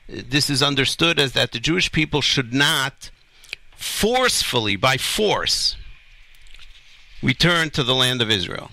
this 0.08 0.50
is 0.50 0.62
understood 0.62 1.18
as 1.18 1.32
that 1.32 1.52
the 1.52 1.60
Jewish 1.60 1.90
people 1.90 2.20
should 2.20 2.52
not 2.52 3.10
forcefully, 3.76 4.76
by 4.76 4.96
force, 4.96 5.76
return 7.24 7.70
to 7.70 7.82
the 7.82 7.94
land 7.94 8.20
of 8.20 8.30
Israel. 8.30 8.70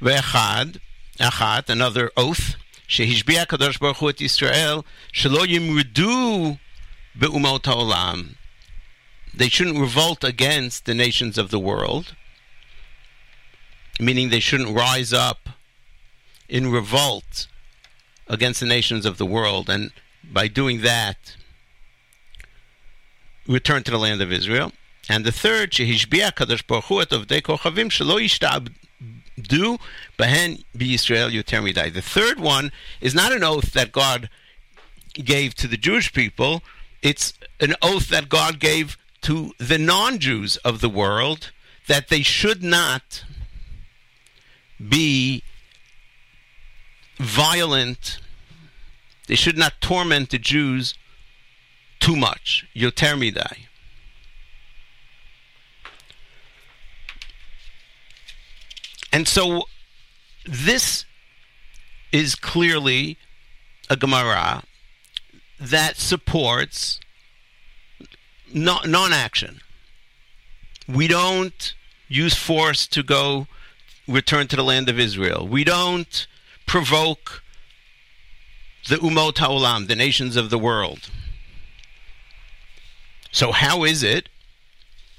Ve'echad, 0.00 0.78
achat, 1.18 1.68
another 1.68 2.10
oath, 2.16 2.54
shehishbiya 2.88 3.46
kadosh 3.46 3.80
baruch 3.80 3.96
hu 3.96 4.08
et 4.08 4.16
Yisrael, 4.16 4.84
shelo 5.12 5.44
yimrudu 5.44 6.58
be'umot 7.18 7.66
ha'olam. 7.66 8.36
They 9.34 9.48
shouldn't 9.48 9.78
revolt 9.78 10.22
against 10.22 10.86
the 10.86 10.94
nations 10.94 11.36
of 11.36 11.50
the 11.50 11.58
world, 11.58 12.14
meaning 13.98 14.28
they 14.28 14.40
shouldn't 14.40 14.74
rise 14.74 15.12
up 15.12 15.48
in 16.48 16.70
revolt 16.70 17.48
against 18.28 18.60
the 18.60 18.66
nations 18.66 19.04
of 19.04 19.18
the 19.18 19.26
world, 19.26 19.68
and 19.68 19.90
by 20.22 20.46
doing 20.46 20.82
that, 20.82 21.36
return 23.48 23.82
to 23.82 23.90
the 23.90 23.98
land 23.98 24.22
of 24.22 24.32
Israel. 24.32 24.72
And 25.08 25.24
the 25.24 25.32
third, 25.32 25.70
shehishbiya 25.72 26.32
kadosh 26.32 26.66
baruch 26.66 26.84
hu 26.84 27.00
et 27.00 27.10
ovdei 27.10 27.40
kochavim 27.40 27.90
shelo 27.90 28.20
yishtabdu 28.20 29.78
behen 30.18 30.64
b'Yisrael 30.76 31.30
yoter 31.30 31.62
midai. 31.62 31.92
The 31.92 32.02
third 32.02 32.40
one 32.40 32.72
is 33.00 33.14
not 33.14 33.32
an 33.32 33.44
oath 33.44 33.72
that 33.72 33.92
God 33.92 34.28
gave 35.14 35.54
to 35.56 35.68
the 35.68 35.76
Jewish 35.76 36.12
people; 36.12 36.62
it's 37.02 37.34
an 37.60 37.74
oath 37.82 38.08
that 38.08 38.28
God 38.28 38.58
gave 38.58 38.98
to 39.22 39.52
the 39.58 39.78
non-Jews 39.78 40.56
of 40.58 40.80
the 40.80 40.88
world 40.88 41.52
that 41.86 42.08
they 42.08 42.22
should 42.22 42.62
not 42.62 43.24
be 44.88 45.42
violent. 47.18 48.18
They 49.28 49.36
should 49.36 49.56
not 49.56 49.80
torment 49.80 50.30
the 50.30 50.38
Jews 50.38 50.94
too 52.00 52.16
much. 52.16 52.66
Yoter 52.74 53.14
midai. 53.16 53.66
And 59.12 59.26
so 59.26 59.64
this 60.44 61.04
is 62.12 62.34
clearly 62.34 63.18
a 63.88 63.96
Gemara 63.96 64.62
that 65.58 65.96
supports 65.96 67.00
non 68.52 69.12
action. 69.12 69.60
We 70.88 71.08
don't 71.08 71.74
use 72.08 72.34
force 72.34 72.86
to 72.88 73.02
go 73.02 73.46
return 74.06 74.46
to 74.48 74.56
the 74.56 74.62
land 74.62 74.88
of 74.88 74.98
Israel. 74.98 75.46
We 75.46 75.64
don't 75.64 76.26
provoke 76.66 77.42
the 78.88 78.96
Umot 78.96 79.38
Ha'olam, 79.38 79.88
the 79.88 79.96
nations 79.96 80.36
of 80.36 80.50
the 80.50 80.58
world. 80.58 81.10
So, 83.32 83.52
how 83.52 83.84
is 83.84 84.02
it 84.02 84.28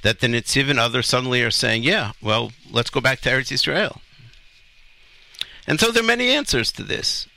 that 0.07 0.21
the 0.21 0.27
Nitziv 0.27 0.69
and 0.69 0.79
others 0.79 1.05
suddenly 1.05 1.43
are 1.43 1.51
saying, 1.51 1.83
yeah, 1.83 2.13
well, 2.21 2.53
let's 2.71 2.89
go 2.89 3.01
back 3.01 3.19
to 3.19 3.29
Eretz 3.29 3.51
Israel? 3.51 3.99
And 5.67 5.81
so 5.81 5.91
there 5.91 6.01
are 6.01 6.07
many 6.07 6.29
answers 6.29 6.71
to 6.71 6.83
this. 6.83 7.27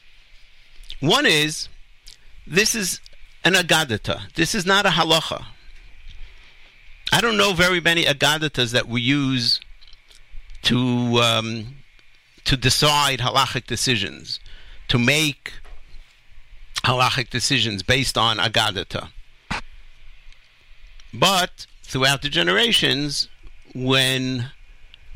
One 1.00 1.26
is, 1.26 1.68
this 2.46 2.76
is 2.76 3.00
an 3.42 3.54
agadata. 3.54 4.32
This 4.34 4.54
is 4.54 4.64
not 4.64 4.86
a 4.86 4.90
halacha. 4.90 5.46
I 7.12 7.20
don't 7.20 7.36
know 7.36 7.54
very 7.54 7.80
many 7.80 8.04
agadatas 8.04 8.70
that 8.70 8.86
we 8.86 9.00
use 9.00 9.60
to 10.62 10.78
um, 11.16 11.74
to 12.44 12.56
decide 12.56 13.18
halachic 13.18 13.66
decisions, 13.66 14.38
to 14.86 14.96
make 14.96 15.54
halachic 16.84 17.30
decisions 17.30 17.82
based 17.82 18.16
on 18.16 18.36
agadata. 18.36 19.08
But 21.12 21.66
throughout 21.90 22.22
the 22.22 22.28
generations, 22.28 23.28
when 23.74 24.50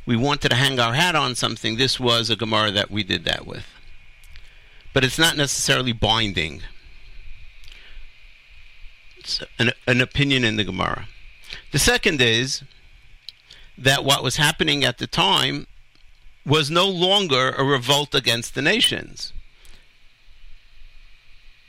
we 0.06 0.16
wanted 0.16 0.48
to 0.48 0.56
hang 0.56 0.80
our 0.80 0.94
hat 0.94 1.14
on 1.14 1.36
something, 1.36 1.76
this 1.76 2.00
was 2.00 2.30
a 2.30 2.36
Gemara 2.36 2.72
that 2.72 2.90
we 2.90 3.04
did 3.04 3.24
that 3.24 3.46
with. 3.46 3.64
But 4.92 5.04
it's 5.04 5.18
not 5.18 5.36
necessarily 5.36 5.92
binding. 5.92 6.62
It's 9.16 9.40
an, 9.58 9.70
an 9.86 10.00
opinion 10.00 10.44
in 10.44 10.56
the 10.56 10.64
Gemara. 10.64 11.06
The 11.70 11.78
second 11.78 12.20
is 12.20 12.64
that 13.78 14.04
what 14.04 14.24
was 14.24 14.36
happening 14.36 14.84
at 14.84 14.98
the 14.98 15.06
time 15.06 15.68
was 16.44 16.70
no 16.70 16.88
longer 16.88 17.50
a 17.50 17.64
revolt 17.64 18.14
against 18.14 18.54
the 18.54 18.62
nations. 18.62 19.32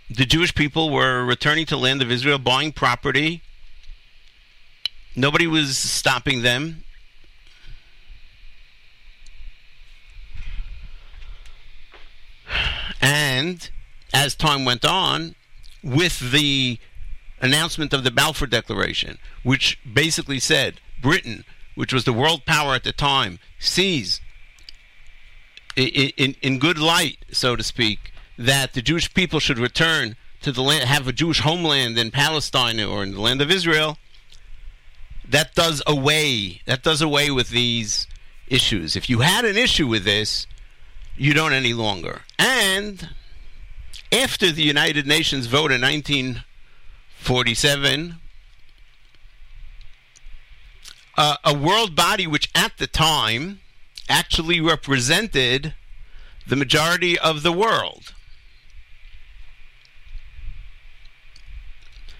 The 0.09 0.25
Jewish 0.25 0.53
people 0.53 0.89
were 0.89 1.23
returning 1.23 1.65
to 1.67 1.77
land 1.77 2.01
of 2.01 2.11
Israel, 2.11 2.39
buying 2.39 2.71
property. 2.71 3.43
Nobody 5.15 5.47
was 5.47 5.77
stopping 5.77 6.41
them. 6.41 6.83
And 13.01 13.69
as 14.13 14.35
time 14.35 14.65
went 14.65 14.83
on, 14.83 15.35
with 15.83 16.31
the 16.31 16.79
announcement 17.39 17.93
of 17.93 18.03
the 18.03 18.11
Balfour 18.11 18.47
Declaration, 18.47 19.19
which 19.43 19.77
basically 19.91 20.39
said 20.39 20.81
Britain, 21.01 21.45
which 21.75 21.93
was 21.93 22.05
the 22.05 22.13
world 22.13 22.45
power 22.45 22.73
at 22.73 22.83
the 22.83 22.91
time, 22.91 23.39
sees 23.59 24.19
in, 25.75 26.11
in, 26.17 26.35
in 26.41 26.59
good 26.59 26.79
light, 26.79 27.19
so 27.31 27.55
to 27.55 27.63
speak, 27.63 28.11
that 28.37 28.73
the 28.73 28.81
Jewish 28.81 29.13
people 29.13 29.39
should 29.39 29.59
return 29.59 30.15
to 30.41 30.51
the 30.51 30.61
land, 30.61 30.85
have 30.85 31.07
a 31.07 31.13
Jewish 31.13 31.41
homeland 31.41 31.97
in 31.97 32.11
Palestine 32.11 32.79
or 32.79 33.03
in 33.03 33.13
the 33.13 33.21
land 33.21 33.41
of 33.41 33.51
Israel. 33.51 33.97
That 35.27 35.55
does 35.55 35.81
away. 35.87 36.61
That 36.65 36.83
does 36.83 37.01
away 37.01 37.31
with 37.31 37.49
these 37.49 38.05
issues. 38.47 38.95
If 38.95 39.09
you 39.09 39.19
had 39.19 39.43
an 39.45 39.57
issue 39.57 39.87
with 39.87 40.03
this, 40.03 40.45
you 41.17 41.33
don't 41.33 41.53
any 41.53 41.73
longer. 41.73 42.21
And 42.37 43.09
after 44.11 44.51
the 44.51 44.63
United 44.63 45.07
Nations 45.07 45.47
vote 45.47 45.71
in 45.71 45.81
1947, 45.81 48.15
uh, 51.17 51.37
a 51.43 51.53
world 51.53 51.95
body 51.95 52.27
which 52.27 52.51
at 52.53 52.77
the 52.77 52.87
time 52.87 53.61
actually 54.09 54.59
represented 54.61 55.73
the 56.47 56.55
majority 56.55 57.17
of 57.17 57.41
the 57.41 57.51
world. 57.51 58.13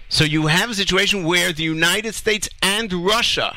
So 0.08 0.24
you 0.24 0.46
have 0.46 0.70
a 0.70 0.74
situation 0.74 1.24
where 1.24 1.52
the 1.52 1.64
United 1.64 2.14
States 2.14 2.48
and 2.62 2.92
Russia, 2.92 3.56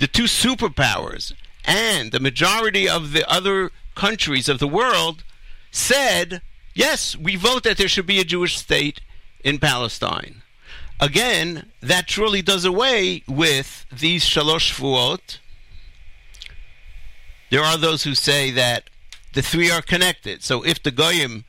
the 0.00 0.06
two 0.06 0.24
superpowers, 0.24 1.32
and 1.64 2.12
the 2.12 2.20
majority 2.20 2.88
of 2.88 3.12
the 3.12 3.28
other 3.30 3.70
countries 3.94 4.48
of 4.48 4.58
the 4.58 4.68
world 4.68 5.24
said, 5.70 6.42
yes, 6.74 7.16
we 7.16 7.36
vote 7.36 7.62
that 7.64 7.76
there 7.76 7.88
should 7.88 8.06
be 8.06 8.20
a 8.20 8.24
Jewish 8.24 8.56
state 8.58 9.00
in 9.42 9.58
Palestine. 9.58 10.42
Again, 11.00 11.70
that 11.80 12.06
truly 12.08 12.42
does 12.42 12.64
away 12.64 13.22
with 13.26 13.86
these 13.92 14.24
shalosh 14.24 14.74
shvuot. 14.74 15.38
There 17.50 17.62
are 17.62 17.76
those 17.76 18.04
who 18.04 18.14
say 18.14 18.50
that 18.50 18.90
the 19.32 19.42
three 19.42 19.70
are 19.70 19.82
connected. 19.82 20.42
So 20.42 20.62
if 20.62 20.82
the 20.82 20.90
goyim, 20.90 21.44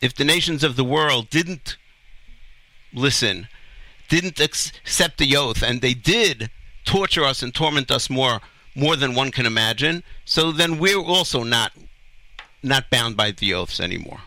if 0.00 0.14
the 0.14 0.24
nations 0.24 0.62
of 0.62 0.76
the 0.76 0.84
world 0.84 1.30
didn't 1.30 1.76
listen, 2.92 3.48
didn't 4.08 4.40
accept 4.40 5.18
the 5.18 5.36
oath, 5.36 5.62
and 5.62 5.80
they 5.80 5.94
did 5.94 6.50
torture 6.84 7.24
us 7.24 7.42
and 7.42 7.54
torment 7.54 7.90
us 7.90 8.08
more 8.08 8.40
more 8.74 8.94
than 8.94 9.14
one 9.14 9.32
can 9.32 9.44
imagine, 9.44 10.04
so 10.24 10.52
then 10.52 10.78
we're 10.78 11.02
also 11.02 11.42
not 11.42 11.72
not 12.62 12.90
bound 12.90 13.16
by 13.16 13.30
the 13.32 13.52
oaths 13.52 13.80
anymore. 13.80 14.20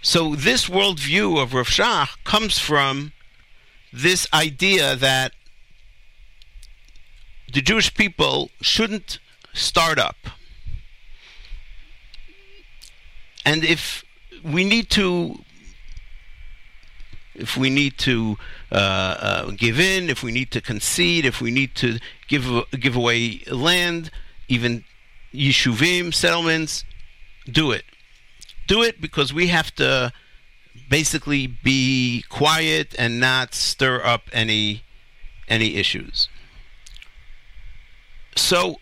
So 0.00 0.34
this 0.34 0.68
worldview 0.68 1.40
of 1.42 1.52
Rav 1.52 1.68
Shach 1.68 2.08
comes 2.24 2.58
from 2.58 3.12
this 3.92 4.26
idea 4.32 4.96
that 4.96 5.32
the 7.52 7.60
Jewish 7.60 7.94
people 7.94 8.50
shouldn't 8.60 9.18
start 9.52 9.98
up. 9.98 10.16
And 13.44 13.64
if 13.64 14.04
we 14.44 14.64
need 14.64 14.90
to 14.90 15.40
if 17.34 17.56
we 17.56 17.70
need 17.70 17.96
to 17.98 18.36
uh, 18.72 18.74
uh, 18.74 19.50
give 19.52 19.78
in, 19.78 20.10
if 20.10 20.22
we 20.22 20.32
need 20.32 20.50
to 20.50 20.60
concede, 20.60 21.24
if 21.24 21.40
we 21.40 21.50
need 21.50 21.74
to 21.76 21.98
give 22.26 22.46
give 22.72 22.96
away 22.96 23.42
land, 23.50 24.10
even 24.48 24.84
yeshuvim 25.32 26.12
settlements, 26.12 26.84
do 27.50 27.70
it. 27.70 27.84
Do 28.66 28.82
it 28.82 29.00
because 29.00 29.32
we 29.32 29.48
have 29.48 29.74
to 29.76 30.12
basically 30.90 31.46
be 31.46 32.24
quiet 32.28 32.94
and 32.98 33.20
not 33.20 33.54
stir 33.54 34.02
up 34.04 34.22
any 34.32 34.82
any 35.48 35.76
issues. 35.76 36.28
So 38.36 38.80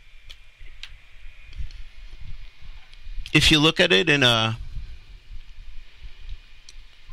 if 3.36 3.50
you 3.50 3.58
look 3.58 3.78
at 3.78 3.92
it 3.92 4.08
in 4.08 4.22
a 4.22 4.56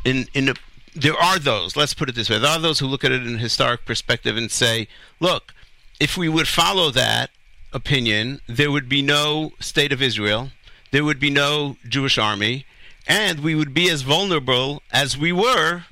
in 0.06 0.26
in 0.34 0.50
a 0.50 0.54
there 0.96 1.18
are 1.18 1.40
those, 1.40 1.76
let's 1.76 1.94
put 1.94 2.08
it 2.08 2.16
this 2.16 2.30
way, 2.30 2.38
there 2.38 2.52
are 2.52 2.60
those 2.60 2.80
who 2.80 2.88
look 2.88 3.04
at 3.04 3.12
it 3.12 3.26
in 3.26 3.36
a 3.36 3.40
historic 3.40 3.84
perspective 3.84 4.38
and 4.38 4.52
say, 4.52 4.88
look, 5.20 5.54
if 6.00 6.16
we 6.16 6.30
would 6.30 6.48
follow 6.48 6.92
that 6.92 7.32
opinion, 7.74 8.40
there 8.48 8.72
would 8.72 8.88
be 8.88 9.02
no 9.02 9.54
state 9.60 9.92
of 9.92 10.04
Israel, 10.04 10.52
there 10.92 11.04
would 11.04 11.20
be 11.20 11.32
no 11.32 11.78
Jewish 11.90 12.20
army, 12.20 12.66
and 13.08 13.40
we 13.40 13.56
would 13.56 13.74
be 13.74 13.90
as 13.90 14.04
vulnerable 14.04 14.84
as 14.92 15.18
we 15.18 15.32
were 15.32 15.86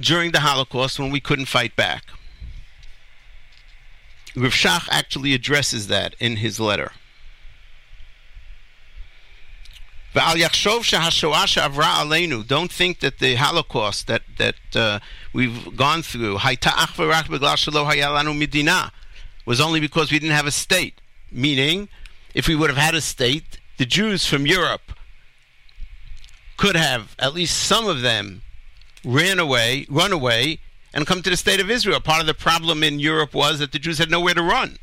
during 0.00 0.32
the 0.32 0.40
Holocaust 0.40 0.98
when 0.98 1.10
we 1.10 1.20
couldn't 1.20 1.46
fight 1.46 1.76
back. 1.76 2.04
Rav 4.34 4.52
Shach 4.52 4.88
actually 4.90 5.34
addresses 5.34 5.88
that 5.88 6.14
in 6.18 6.36
his 6.36 6.58
letter. 6.58 6.92
Don't 12.46 12.72
think 12.72 13.00
that 13.00 13.18
the 13.18 13.34
Holocaust 13.36 14.06
that 14.06 14.22
that 14.36 14.76
uh, 14.76 14.98
we've 15.32 15.76
gone 15.76 16.02
through 16.02 16.38
was 19.46 19.60
only 19.60 19.80
because 19.80 20.12
we 20.12 20.18
didn't 20.18 20.34
have 20.34 20.46
a 20.46 20.50
state. 20.50 21.00
Meaning, 21.30 21.88
if 22.34 22.48
we 22.48 22.54
would 22.54 22.70
have 22.70 22.78
had 22.78 22.94
a 22.94 23.00
state, 23.00 23.58
the 23.76 23.86
Jews 23.86 24.26
from 24.26 24.46
Europe 24.46 24.92
could 26.56 26.76
have 26.76 27.14
at 27.18 27.34
least 27.34 27.56
some 27.56 27.86
of 27.86 28.02
them 28.02 28.42
ran 29.04 29.38
away, 29.38 29.86
run 29.88 30.12
away, 30.12 30.58
and 30.92 31.06
come 31.06 31.22
to 31.22 31.30
the 31.30 31.36
state 31.36 31.60
of 31.60 31.70
Israel. 31.70 32.00
Part 32.00 32.20
of 32.20 32.26
the 32.26 32.34
problem 32.34 32.82
in 32.82 32.98
Europe 32.98 33.34
was 33.34 33.58
that 33.60 33.72
the 33.72 33.78
Jews 33.78 33.98
had 33.98 34.10
nowhere 34.10 34.34
to 34.34 34.42
run. 34.42 34.78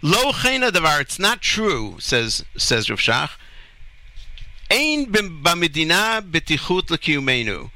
Lo 0.00 0.32
chena 0.32 0.70
davar. 0.70 1.00
It's 1.00 1.18
not 1.18 1.40
true, 1.40 1.96
says 1.98 2.44
says 2.56 2.88
Rav 2.88 3.00
Shach. 3.00 3.30
Ein 4.70 5.06
b'medina 5.06 6.22
betichut 6.22 6.90
l'kiyumenu. 6.90 7.70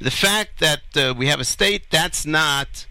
The 0.00 0.10
fact 0.10 0.58
that 0.60 0.82
uh, 0.96 1.14
we 1.16 1.28
have 1.28 1.40
a 1.40 1.44
state, 1.44 1.90
that's 1.90 2.26
not 2.26 2.86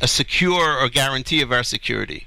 a 0.00 0.08
secure 0.08 0.78
or 0.78 0.88
guarantee 0.88 1.40
of 1.40 1.52
our 1.52 1.62
security. 1.62 2.26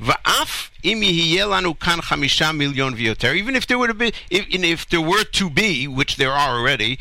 Va'af 0.00 0.70
im 0.82 1.00
lanu 1.00 1.78
kan 1.78 1.98
chamisha 1.98 2.56
million 2.56 2.94
v'yoter. 2.94 3.34
Even 3.34 3.54
if 3.54 3.66
there 3.66 3.78
would 3.78 3.90
have 3.90 3.98
been, 3.98 4.12
if, 4.30 4.46
if 4.48 4.88
there 4.88 5.00
were 5.00 5.24
to 5.24 5.50
be, 5.50 5.86
which 5.86 6.16
there 6.16 6.32
are 6.32 6.58
already, 6.58 6.98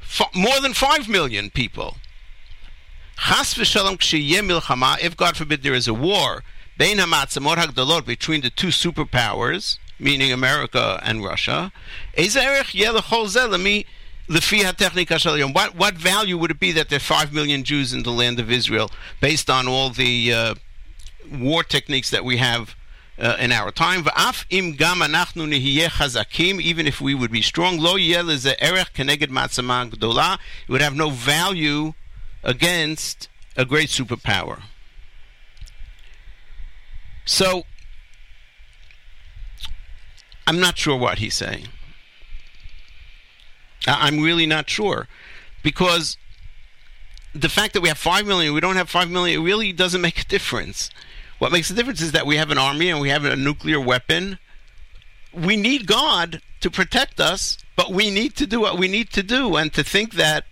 f- 0.00 0.34
more 0.34 0.60
than 0.60 0.72
five 0.72 1.08
million 1.08 1.50
people 1.50 1.98
Chas 3.18 3.54
v'shalom 3.54 3.98
milchama, 3.98 4.98
if 5.00 5.16
God 5.16 5.36
forbid 5.36 5.62
there 5.62 5.74
is 5.74 5.88
a 5.88 5.94
war, 5.94 6.44
bein 6.78 6.98
between 6.98 8.42
the 8.42 8.50
two 8.50 8.68
superpowers, 8.68 9.78
meaning 9.98 10.30
America 10.30 11.00
and 11.02 11.24
Russia, 11.24 11.72
what, 12.16 12.54
what 15.74 15.94
value 15.94 16.36
would 16.36 16.50
it 16.50 16.60
be 16.60 16.72
that 16.72 16.88
there 16.88 16.98
are 16.98 17.00
5 17.00 17.32
million 17.32 17.64
Jews 17.64 17.94
in 17.94 18.02
the 18.02 18.12
land 18.12 18.38
of 18.38 18.50
Israel 18.50 18.90
based 19.20 19.48
on 19.48 19.66
all 19.66 19.88
the 19.90 20.32
uh, 20.32 20.54
war 21.32 21.64
techniques 21.64 22.10
that 22.10 22.24
we 22.24 22.36
have 22.36 22.76
uh, 23.18 23.36
in 23.40 23.50
our 23.50 23.70
time? 23.70 24.06
Even 24.50 24.76
if 26.86 27.00
we 27.00 27.14
would 27.14 27.32
be 27.32 27.42
strong, 27.42 27.78
it 27.80 29.62
would 30.68 30.82
have 30.82 30.94
no 30.94 31.10
value 31.10 31.94
against 32.46 33.28
a 33.56 33.64
great 33.64 33.88
superpower. 33.88 34.62
So, 37.26 37.64
I'm 40.46 40.60
not 40.60 40.78
sure 40.78 40.96
what 40.96 41.18
he's 41.18 41.34
saying. 41.34 41.66
I'm 43.86 44.20
really 44.20 44.46
not 44.46 44.70
sure. 44.70 45.08
Because 45.62 46.16
the 47.34 47.48
fact 47.48 47.74
that 47.74 47.80
we 47.80 47.88
have 47.88 47.98
5 47.98 48.24
million, 48.24 48.54
we 48.54 48.60
don't 48.60 48.76
have 48.76 48.88
5 48.88 49.10
million, 49.10 49.40
it 49.40 49.44
really 49.44 49.72
doesn't 49.72 50.00
make 50.00 50.20
a 50.20 50.24
difference. 50.24 50.90
What 51.38 51.50
makes 51.50 51.68
a 51.70 51.74
difference 51.74 52.00
is 52.00 52.12
that 52.12 52.26
we 52.26 52.36
have 52.36 52.52
an 52.52 52.58
army 52.58 52.88
and 52.88 53.00
we 53.00 53.08
have 53.08 53.24
a 53.24 53.34
nuclear 53.34 53.80
weapon. 53.80 54.38
We 55.34 55.56
need 55.56 55.88
God 55.88 56.40
to 56.60 56.70
protect 56.70 57.18
us, 57.20 57.58
but 57.74 57.90
we 57.90 58.10
need 58.10 58.36
to 58.36 58.46
do 58.46 58.60
what 58.60 58.78
we 58.78 58.86
need 58.86 59.10
to 59.10 59.22
do. 59.24 59.56
And 59.56 59.72
to 59.74 59.82
think 59.82 60.12
that 60.14 60.44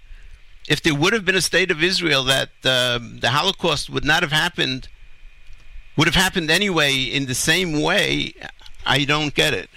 if 0.68 0.82
there 0.82 0.94
would 0.94 1.12
have 1.12 1.24
been 1.24 1.34
a 1.34 1.40
state 1.40 1.70
of 1.70 1.82
Israel, 1.82 2.24
that 2.24 2.50
uh, 2.64 2.98
the 3.00 3.30
Holocaust 3.30 3.90
would 3.90 4.04
not 4.04 4.22
have 4.22 4.32
happened, 4.32 4.88
would 5.96 6.06
have 6.06 6.14
happened 6.14 6.50
anyway 6.50 7.02
in 7.02 7.26
the 7.26 7.34
same 7.34 7.80
way, 7.82 8.34
I 8.86 9.04
don't 9.04 9.34
get 9.34 9.54
it. 9.54 9.68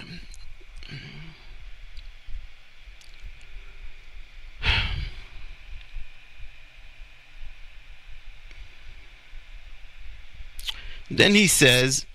Then 11.09 11.35
he 11.35 11.47
says, 11.47 12.05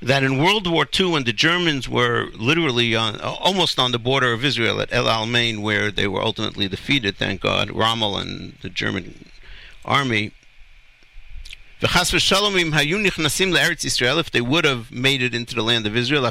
that 0.00 0.22
in 0.22 0.38
World 0.38 0.66
War 0.66 0.86
II, 0.98 1.06
when 1.12 1.24
the 1.24 1.32
Germans 1.32 1.88
were 1.88 2.28
literally 2.34 2.94
on, 2.94 3.20
almost 3.20 3.78
on 3.78 3.92
the 3.92 3.98
border 3.98 4.32
of 4.32 4.44
Israel 4.44 4.80
at 4.80 4.92
El 4.92 5.06
Alamein, 5.06 5.60
where 5.60 5.90
they 5.90 6.06
were 6.06 6.22
ultimately 6.22 6.68
defeated, 6.68 7.16
thank 7.16 7.40
God, 7.40 7.70
Rommel 7.70 8.16
and 8.16 8.54
the 8.62 8.68
German 8.68 9.30
army, 9.84 10.32
if 11.80 11.90
they 14.32 14.40
would 14.40 14.64
have 14.64 14.90
made 14.90 15.22
it 15.22 15.34
into 15.34 15.54
the 15.54 15.62
land 15.62 15.86
of 15.86 15.96
Israel, 15.96 16.26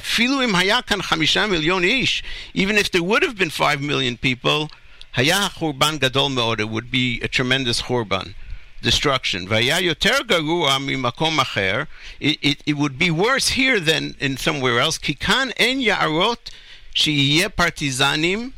even 2.54 2.78
if 2.78 2.92
there 2.92 3.04
would 3.04 3.24
have 3.24 3.38
been 3.38 3.50
five 3.50 3.82
million 3.82 4.18
people, 4.18 4.70
it 5.16 6.70
would 6.70 6.92
be 6.92 7.22
a 7.22 7.28
tremendous 7.30 7.82
churban, 7.84 8.34
destruction. 8.83 9.47
V'haya 9.47 9.81
yoter 9.81 10.21
garua 10.21 10.79
mimakom 10.79 11.39
acher, 11.39 11.87
it, 12.21 12.39
it, 12.43 12.63
it 12.67 12.77
would 12.77 12.99
be 12.99 13.11
worse 13.11 13.51
here 13.51 13.79
than 13.81 14.15
in 14.19 14.37
somewhere 14.37 14.79
else. 14.81 14.99
Kikan 14.99 15.53
en 15.57 15.81
ya'arot 15.81 16.51
שיהיה 16.95 17.49
פרטיזנים 17.49 18.51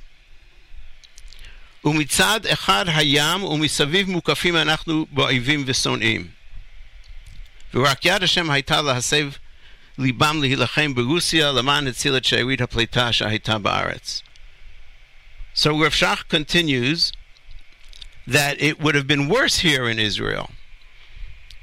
ומצד 1.84 2.46
אחד 2.46 2.84
הים 2.88 3.42
ומסביב 3.44 4.10
מוקפים 4.10 4.56
אנחנו 4.56 5.06
באויבים 5.10 5.62
ושונאים. 5.66 6.28
ורק 7.74 8.04
יד 8.04 8.22
השם 8.22 8.50
הייתה 8.50 8.82
להסב 8.82 9.30
ליבם 9.98 10.42
להילחם 10.42 10.94
ברוסיה 10.94 11.52
למען 11.52 11.86
הציל 11.86 12.16
את 12.16 12.24
שארית 12.24 12.60
הפליטה 12.60 13.12
שהייתה 13.12 13.58
בארץ. 13.58 14.22
So 15.54 15.70
Rav 15.78 15.94
Shach 15.94 16.28
continues 16.28 17.12
that 18.27 18.61
it 18.61 18.79
would 18.81 18.95
have 18.95 19.07
been 19.07 19.27
worse 19.27 19.59
here 19.59 19.87
in 19.87 19.99
Israel 19.99 20.51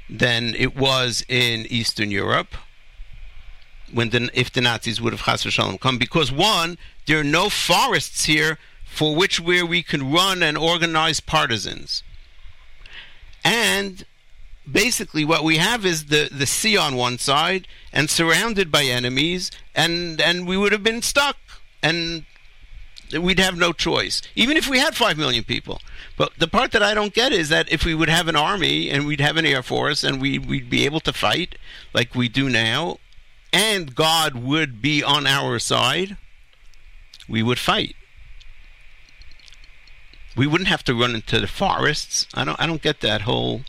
than 0.09 0.55
it 0.55 0.75
was 0.75 1.25
in 1.27 1.65
Eastern 1.69 2.11
Europe 2.11 2.55
when 3.91 4.09
the, 4.09 4.29
if 4.33 4.51
the 4.51 4.61
Nazis 4.61 5.01
would 5.01 5.13
have 5.13 5.23
chas 5.23 5.43
v'shalom 5.43 5.79
come. 5.79 5.97
Because 5.97 6.31
one 6.31 6.77
there 7.05 7.19
are 7.19 7.23
no 7.23 7.49
forests 7.49 8.25
here 8.25 8.57
for 8.85 9.15
which 9.15 9.39
where 9.39 9.65
we 9.65 9.83
can 9.83 10.11
run 10.11 10.41
and 10.43 10.57
organize 10.57 11.19
partisans. 11.19 12.03
And 13.43 14.05
basically 14.69 15.23
what 15.23 15.43
we 15.43 15.57
have 15.57 15.85
is 15.85 16.05
the, 16.05 16.29
the 16.31 16.45
sea 16.45 16.75
on 16.75 16.95
one 16.95 17.17
side 17.17 17.67
and 17.93 18.09
surrounded 18.09 18.71
by 18.71 18.83
enemies 18.83 19.51
and 19.73 20.19
and 20.19 20.45
we 20.45 20.57
would 20.57 20.71
have 20.71 20.83
been 20.83 21.01
stuck 21.01 21.37
and 21.81 22.25
we'd 23.13 23.39
have 23.39 23.57
no 23.57 23.73
choice 23.73 24.21
even 24.35 24.57
if 24.57 24.67
we 24.67 24.79
had 24.79 24.95
5 24.95 25.17
million 25.17 25.43
people 25.43 25.81
but 26.17 26.31
the 26.37 26.47
part 26.47 26.71
that 26.71 26.83
I 26.83 26.93
don't 26.93 27.13
get 27.13 27.31
is 27.31 27.49
that 27.49 27.71
if 27.71 27.85
we 27.85 27.93
would 27.93 28.09
have 28.09 28.27
an 28.27 28.35
army 28.35 28.89
and 28.89 29.05
we'd 29.05 29.21
have 29.21 29.37
an 29.37 29.45
air 29.45 29.61
force 29.61 30.03
and 30.03 30.19
we, 30.21 30.39
we'd 30.39 30.69
be 30.69 30.85
able 30.85 30.99
to 31.01 31.13
fight 31.13 31.55
like 31.93 32.15
we 32.15 32.27
do 32.27 32.49
now 32.49 32.97
and 33.53 33.95
God 33.95 34.35
would 34.35 34.81
be 34.81 35.03
on 35.03 35.25
our 35.27 35.59
side 35.59 36.17
we 37.29 37.43
would 37.43 37.59
fight 37.59 37.95
we 40.35 40.47
wouldn't 40.47 40.69
have 40.69 40.83
to 40.85 40.93
run 40.93 41.15
into 41.15 41.39
the 41.39 41.47
forests 41.47 42.27
I 42.33 42.43
don't 42.43 42.59
I 42.59 42.67
don't 42.67 42.81
get 42.81 43.01
that 43.01 43.21
whole 43.21 43.61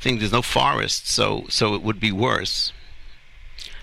thing. 0.00 0.18
There's 0.18 0.32
no 0.32 0.42
forests, 0.42 1.12
so 1.12 1.44
so 1.48 1.74
it 1.74 1.82
would 1.82 2.00
be 2.00 2.12
worse. 2.12 2.72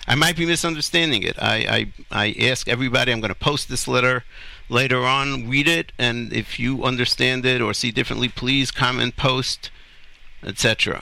I 0.07 0.15
might 0.15 0.35
be 0.35 0.45
misunderstanding 0.45 1.23
it. 1.23 1.35
I 1.41 1.89
I, 2.11 2.25
I 2.27 2.47
ask 2.47 2.67
everybody. 2.67 3.11
I'm 3.11 3.21
going 3.21 3.29
to 3.33 3.39
post 3.39 3.69
this 3.69 3.87
letter 3.87 4.23
later 4.69 5.03
on. 5.03 5.49
Read 5.49 5.67
it, 5.67 5.91
and 5.97 6.31
if 6.31 6.59
you 6.59 6.83
understand 6.83 7.45
it 7.45 7.61
or 7.61 7.73
see 7.73 7.91
differently, 7.91 8.29
please 8.29 8.71
comment, 8.71 9.15
post, 9.15 9.71
etc. 10.43 11.01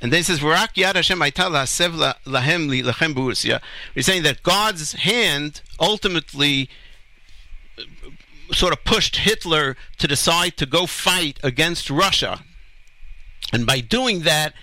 And 0.00 0.12
then 0.12 0.20
it 0.20 0.24
says, 0.24 0.40
"V'rak 0.40 0.74
yad 0.74 0.94
Hashem 0.94 1.18
lahem 1.18 2.68
li 2.68 2.82
lachem 2.82 3.14
b'Rusya." 3.14 3.60
We're 3.94 4.02
saying 4.02 4.22
that 4.22 4.42
God's 4.42 4.92
hand 4.94 5.60
ultimately 5.78 6.70
uh, 7.76 7.82
sort 8.52 8.72
of 8.72 8.84
pushed 8.84 9.16
Hitler 9.16 9.76
to 9.98 10.08
decide 10.08 10.56
to 10.56 10.66
go 10.66 10.86
fight 10.86 11.38
against 11.42 11.90
Russia. 11.90 12.44
And 13.52 13.66
by 13.66 13.80
doing 13.80 14.20
that, 14.20 14.54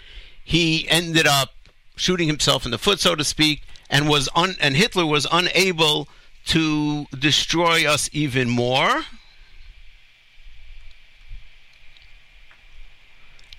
he 0.43 0.87
ended 0.89 1.27
up 1.27 1.53
shooting 1.97 2.27
himself 2.27 2.65
in 2.65 2.71
the 2.71 2.77
foot, 2.77 2.99
so 2.99 3.15
to 3.15 3.23
speak, 3.23 3.63
and 3.89 4.07
was 4.07 4.29
un- 4.35 4.55
and 4.59 4.75
Hitler 4.75 5.05
was 5.05 5.27
unable 5.31 6.07
to 6.45 7.05
destroy 7.07 7.85
us 7.85 8.09
even 8.13 8.49
more. 8.49 9.03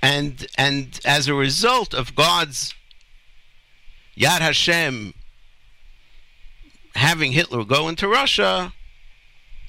And 0.01 0.47
and 0.57 1.01
as 1.05 1.29
a 1.29 1.35
result 1.35 1.93
of 1.93 2.15
God's 2.15 2.75
Yad 4.17 4.41
Hashem 4.41 5.13
having 6.95 7.33
Hitler 7.33 7.65
go 7.65 7.89
into 7.89 8.09
Russia, 8.09 8.73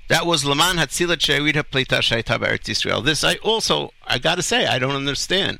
that 0.07 0.25
was 0.25 0.45
Laman 0.45 0.77
Hatzilat 0.77 1.21
She'erita 1.21 1.63
Pleita 1.63 1.99
Shaita 1.99 2.39
B'Eretz 2.39 2.65
Yisrael. 2.65 3.03
This 3.03 3.23
I 3.23 3.35
also 3.35 3.91
I 4.05 4.19
got 4.19 4.35
to 4.35 4.43
say 4.43 4.65
I 4.65 4.79
don't 4.79 4.95
understand. 4.95 5.59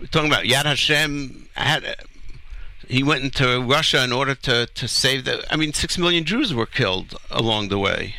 We're 0.00 0.06
talking 0.06 0.30
about 0.30 0.44
Yad 0.44 0.64
Hashem. 0.64 1.48
Had, 1.54 1.96
he 2.88 3.02
went 3.02 3.22
into 3.22 3.60
Russia 3.60 4.02
in 4.02 4.12
order 4.12 4.34
to 4.34 4.66
to 4.66 4.88
save 4.88 5.24
the. 5.24 5.44
I 5.52 5.56
mean, 5.56 5.72
six 5.72 5.98
million 5.98 6.24
Jews 6.24 6.54
were 6.54 6.66
killed 6.66 7.14
along 7.30 7.68
the 7.68 7.78
way. 7.78 8.14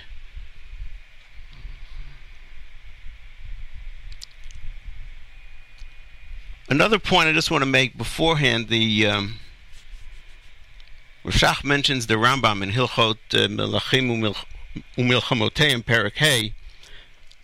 Another 6.70 6.99
point 6.99 7.28
I 7.28 7.34
just 7.34 7.49
want 7.49 7.63
to 7.63 7.70
make 7.70 7.97
beforehand 7.97 8.70
the. 8.70 9.07
Um, 9.07 9.39
mentions 11.63 12.07
the 12.07 12.15
Rambam 12.15 12.63
in 12.63 12.72
Hilchot 12.72 13.17
uh, 13.34 13.47
Melachim 13.47 14.09
Umilch- 14.09 14.45
Umilchamoteim 14.97 15.86
Perak 15.86 16.17
Hay 16.17 16.53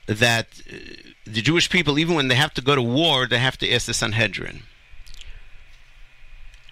that 0.08 0.48
uh, 0.72 0.78
the 1.26 1.42
Jewish 1.42 1.70
people, 1.70 2.00
even 2.00 2.16
when 2.16 2.28
they 2.28 2.36
have 2.36 2.54
to 2.54 2.62
go 2.62 2.76
to 2.76 2.82
war, 2.82 3.28
they 3.28 3.40
have 3.40 3.58
to 3.58 3.72
ask 3.72 3.88
the 3.88 3.94
Sanhedrin. 3.94 4.64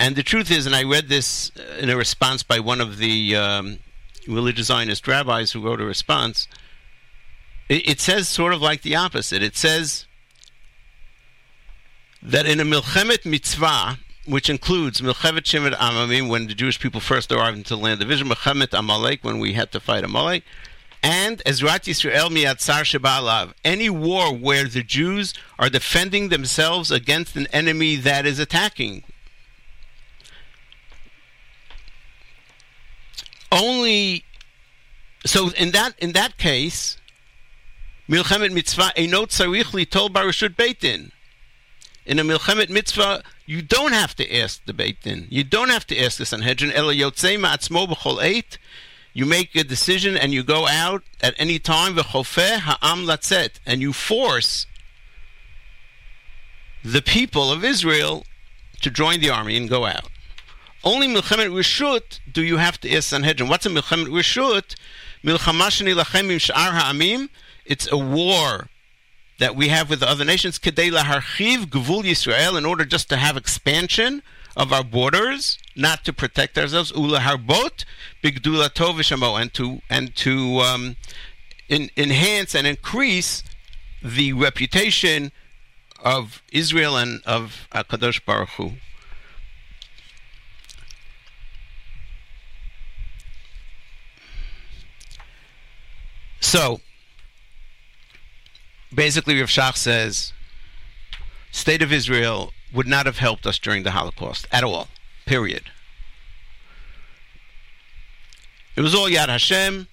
And 0.04 0.18
the 0.18 0.22
truth 0.24 0.52
is, 0.52 0.66
and 0.66 0.76
I 0.76 0.84
read 0.84 1.08
this 1.08 1.50
uh, 1.58 1.78
in 1.78 1.90
a 1.90 1.96
response 1.96 2.44
by 2.44 2.60
one 2.60 2.82
of 2.82 2.98
the 2.98 3.38
um, 3.38 3.80
religious 4.28 4.68
Zionist 4.68 5.08
rabbis 5.08 5.54
who 5.54 5.62
wrote 5.62 5.80
a 5.80 5.86
response. 5.86 6.50
It, 7.70 7.88
it 7.88 8.00
says 8.02 8.28
sort 8.28 8.54
of 8.54 8.62
like 8.62 8.82
the 8.82 8.98
opposite. 8.98 9.42
It 9.42 9.56
says 9.56 10.06
that 12.22 12.46
in 12.46 12.60
a 12.60 12.66
Milchemet 12.66 13.26
Mitzvah, 13.26 14.00
which 14.26 14.50
includes 14.50 15.00
Milchemet 15.00 15.44
Shemet 15.44 15.74
Amamim, 15.78 16.28
when 16.28 16.48
the 16.48 16.54
Jewish 16.54 16.82
people 16.82 17.00
first 17.00 17.32
arrived 17.32 17.56
into 17.56 17.78
the 17.78 17.82
land 17.82 18.02
of 18.02 18.12
Israel, 18.12 18.36
Milchemet 18.36 18.78
Amalek, 18.78 19.24
when 19.24 19.40
we 19.40 19.54
had 19.54 19.72
to 19.72 19.80
fight 19.80 20.04
Amalek, 20.04 20.44
and 21.02 21.38
Ezrat 21.46 21.86
Yisrael 21.86 22.30
Miatzar 22.30 22.84
Sheba'alav, 22.84 23.54
any 23.64 23.90
war 23.90 24.36
where 24.36 24.66
the 24.66 24.84
Jews 24.84 25.34
are 25.58 25.70
defending 25.70 26.28
themselves 26.28 26.92
against 26.92 27.38
an 27.38 27.48
enemy 27.54 27.96
that 27.96 28.26
is 28.26 28.38
attacking. 28.38 29.06
Only, 33.54 34.26
so 35.26 35.50
in 35.52 35.72
that 35.72 35.94
in 36.00 36.14
that 36.14 36.38
case, 36.38 36.98
Milchemet 38.10 38.52
Mitzvah 38.52 38.92
Einot 38.98 39.28
Tzarich 39.28 39.72
Litol 39.72 40.10
Barashut 40.10 40.58
Beit 40.58 40.80
Din. 40.80 41.12
In 42.06 42.20
a 42.20 42.24
Milchemet 42.24 42.70
Mitzvah, 42.70 43.24
you 43.46 43.62
don't 43.62 43.94
have 43.94 44.16
to 44.16 44.36
ask 44.36 44.66
the 44.66 44.74
Beit 44.74 45.02
Din. 45.02 45.28
You 45.30 45.44
don't 45.44 45.70
have 45.70 45.88
to 45.88 45.98
ask 45.98 46.18
the 46.18 46.26
Sanhedrin. 46.26 46.72
Ela 46.72 46.94
Yotzei 46.94 47.40
Ma'atzmo 47.40 47.88
B'chol 47.88 48.22
Eit. 48.22 48.58
You 49.14 49.26
make 49.26 49.56
a 49.56 49.64
decision 49.64 50.18
and 50.18 50.34
you 50.34 50.44
go 50.44 50.68
out 50.68 51.04
at 51.22 51.34
any 51.38 51.60
time. 51.60 51.96
V'chofeh 51.96 52.58
Ha'am 52.58 53.06
Latzet. 53.06 53.60
And 53.66 53.82
you 53.82 53.94
force 53.94 54.66
the 56.84 57.02
people 57.02 57.52
of 57.52 57.64
Israel 57.64 58.26
to 58.82 58.90
join 58.90 59.22
the 59.22 59.30
army 59.30 59.56
and 59.56 59.70
go 59.70 59.86
out. 59.86 60.10
Only 60.84 61.08
Milchemet 61.08 61.50
Rishut 61.50 62.20
do 62.32 62.44
you 62.44 62.58
have 62.58 62.80
to 62.82 62.94
ask 62.94 63.10
Sanhedrin. 63.10 63.50
What's 63.50 63.66
a 63.66 63.70
Milchemet 63.70 64.08
Rishut? 64.08 64.76
Milchama 65.24 65.70
Shenilachem 65.70 66.30
Im 66.30 66.40
Sh'ar 66.40 66.72
Ha'amim. 66.72 67.30
It's 67.66 67.90
a 67.90 67.98
war 67.98 68.68
that 69.40 69.56
we 69.56 69.70
have 69.70 69.90
with 69.90 70.02
the 70.02 70.10
other 70.10 70.26
nations, 70.26 70.60
kedei 70.60 70.92
laharchiv 70.92 71.66
gvul 71.66 72.04
Yisrael, 72.04 72.58
in 72.58 72.66
order 72.66 72.86
just 72.86 73.10
to 73.10 73.18
have 73.18 73.38
expansion 73.38 74.22
of 74.56 74.72
our 74.72 74.84
borders, 74.84 75.58
not 75.76 76.06
to 76.06 76.14
protect 76.14 76.58
ourselves, 76.58 76.92
ulaharbot 76.92 77.86
bigdula 78.22 78.70
tovishamo, 78.70 79.42
and 79.42 79.54
to 79.54 79.82
and 79.90 80.16
to 80.16 80.60
um, 80.60 80.96
in, 81.70 81.90
enhance 81.98 82.54
and 82.54 82.68
increase 82.68 83.44
the 84.04 84.34
reputation 84.34 85.32
of 86.04 86.44
Israel 86.52 86.98
and 86.98 87.22
of 87.26 87.68
Hakadosh 87.74 88.24
Baruch 88.26 88.50
Hu. 88.50 88.74
So 96.44 96.82
basically 98.94 99.40
Rav 99.40 99.50
Shach 99.50 99.78
says 99.78 100.34
state 101.52 101.82
of 101.82 101.92
Israel 101.92 102.52
would 102.74 102.86
not 102.86 103.06
have 103.06 103.18
helped 103.18 103.48
us 103.48 103.58
during 103.58 103.84
the 103.84 103.92
Holocaust 103.92 104.46
at 104.52 104.64
all. 104.64 104.90
Period. 105.26 105.72
It 108.76 108.82
was 108.82 108.94
all 108.94 109.08
Yad 109.08 109.30
Hashem. 109.30 109.88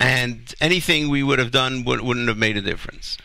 and 0.00 0.52
anything 0.60 1.08
we 1.08 1.22
would 1.22 1.38
have 1.38 1.52
done 1.52 1.84
would, 1.84 2.00
wouldn't 2.00 2.26
have 2.26 2.36
made 2.36 2.56
a 2.56 2.60
difference. 2.60 3.16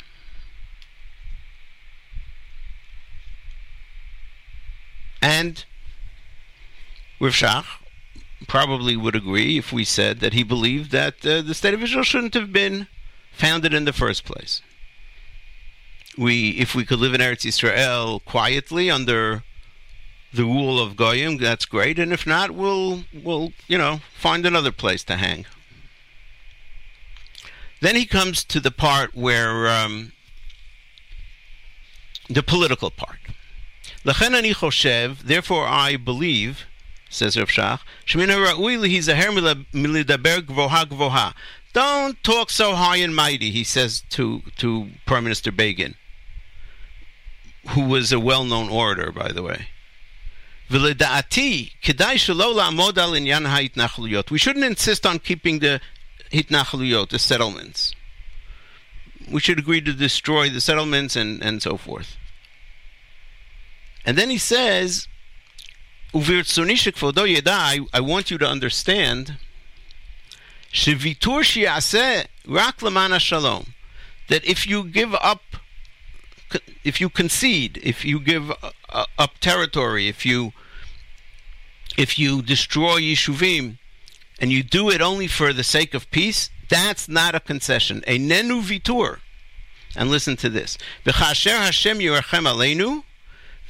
And 5.19 5.65
Rav 7.19 7.33
Shach 7.33 7.65
probably 8.47 8.95
would 8.95 9.15
agree 9.15 9.57
if 9.57 9.71
we 9.71 9.83
said 9.83 10.19
that 10.19 10.33
he 10.33 10.43
believed 10.43 10.91
that 10.91 11.25
uh, 11.25 11.41
the 11.41 11.53
state 11.53 11.73
of 11.73 11.83
Israel 11.83 12.03
shouldn't 12.03 12.33
have 12.33 12.51
been 12.53 12.87
founded 13.31 13.73
in 13.73 13.85
the 13.85 13.93
first 13.93 14.23
place. 14.25 14.61
We, 16.17 16.51
if 16.51 16.73
we 16.73 16.85
could 16.85 16.99
live 16.99 17.13
in 17.13 17.21
Eretz 17.21 17.45
Israel 17.45 18.21
quietly 18.25 18.89
under 18.89 19.43
the 20.33 20.43
rule 20.43 20.79
of 20.79 20.95
Goyim, 20.95 21.37
that's 21.37 21.65
great. 21.65 21.99
And 21.99 22.11
if 22.11 22.25
not, 22.25 22.51
we'll, 22.51 23.03
we'll, 23.13 23.53
you 23.67 23.77
know, 23.77 24.01
find 24.17 24.45
another 24.45 24.71
place 24.71 25.03
to 25.05 25.17
hang. 25.17 25.45
Then 27.81 27.95
he 27.95 28.05
comes 28.05 28.43
to 28.45 28.59
the 28.59 28.71
part 28.71 29.15
where 29.15 29.67
um, 29.67 30.13
the 32.27 32.41
political 32.41 32.89
part. 32.89 33.19
Therefore 34.03 35.67
I 35.67 35.97
believe, 35.97 36.65
says 37.09 37.37
Rav 37.37 37.49
Shach. 37.49 37.81
Don't 41.73 42.23
talk 42.23 42.49
so 42.49 42.75
high 42.75 42.97
and 42.97 43.15
mighty, 43.15 43.51
he 43.51 43.63
says 43.63 44.03
to, 44.09 44.41
to 44.57 44.89
Prime 45.05 45.23
Minister 45.23 45.51
Begin, 45.51 45.95
who 47.69 47.81
was 47.81 48.11
a 48.11 48.19
well-known 48.19 48.69
orator, 48.69 49.11
by 49.11 49.31
the 49.31 49.43
way. 49.43 49.67
We 50.69 50.79
shouldn't 54.37 54.65
insist 54.65 55.05
on 55.05 55.19
keeping 55.19 55.59
the 55.59 55.79
hitnachluyot, 56.31 57.09
the 57.09 57.19
settlements. 57.19 57.93
We 59.31 59.39
should 59.39 59.59
agree 59.59 59.81
to 59.81 59.93
destroy 59.93 60.49
the 60.49 60.61
settlements 60.61 61.15
and, 61.15 61.41
and 61.43 61.61
so 61.61 61.77
forth. 61.77 62.17
And 64.05 64.17
then 64.17 64.29
he 64.29 64.37
says, 64.37 65.07
"Uvirtzonishik 66.13 66.95
kvodo 66.95 67.25
yeda." 67.27 67.51
I, 67.51 67.79
I 67.93 67.99
want 67.99 68.31
you 68.31 68.37
to 68.37 68.47
understand, 68.47 69.37
shevitur 70.71 71.43
shiaseh 71.43 72.27
rak 72.47 72.79
lemana 72.79 73.19
shalom. 73.19 73.73
That 74.29 74.43
if 74.45 74.67
you 74.67 74.83
give 74.83 75.13
up, 75.15 75.41
if 76.83 76.99
you 76.99 77.09
concede, 77.09 77.79
if 77.83 78.03
you 78.03 78.19
give 78.19 78.51
uh, 78.89 79.05
up 79.17 79.39
territory, 79.39 80.07
if 80.07 80.25
you 80.25 80.53
if 81.97 82.19
you 82.19 82.41
destroy 82.41 83.01
yishuvim, 83.01 83.77
and 84.39 84.51
you 84.51 84.63
do 84.63 84.89
it 84.89 85.01
only 85.01 85.27
for 85.27 85.51
the 85.51 85.63
sake 85.63 85.93
of 85.93 86.09
peace, 86.11 86.49
that's 86.69 87.09
not 87.09 87.35
a 87.35 87.39
concession. 87.39 88.03
A 88.07 88.19
nenu 88.19 88.61
vitur. 88.61 89.19
And 89.95 90.09
listen 90.09 90.35
to 90.37 90.49
this: 90.49 90.77
V'chasher 91.05 91.57
Hashem 91.57 91.99
yirachem 91.99 92.45
aleinu. 92.45 93.03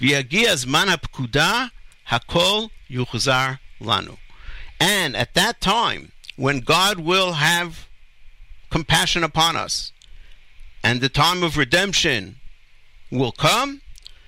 V'yagia 0.01 0.53
zman 0.65 0.93
hapkuda 0.93 1.71
hakol 2.09 2.69
yuchzar 2.89 3.59
lanu. 3.81 4.17
And 4.79 5.15
at 5.15 5.33
that 5.33 5.59
time, 5.59 6.11
when 6.35 6.59
God 6.59 6.99
will 6.99 7.33
have 7.33 7.87
compassion 8.69 9.23
upon 9.23 9.55
us, 9.55 9.91
and 10.83 11.01
the 11.01 11.09
time 11.09 11.43
of 11.43 11.57
redemption 11.57 12.37
will 13.11 13.31
come, 13.31 13.81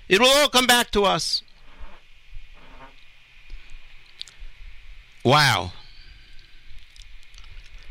it 0.08 0.20
will 0.20 0.28
all 0.28 0.48
come 0.48 0.66
back 0.66 0.90
to 0.90 1.04
us. 1.04 1.42
Wow. 5.24 5.72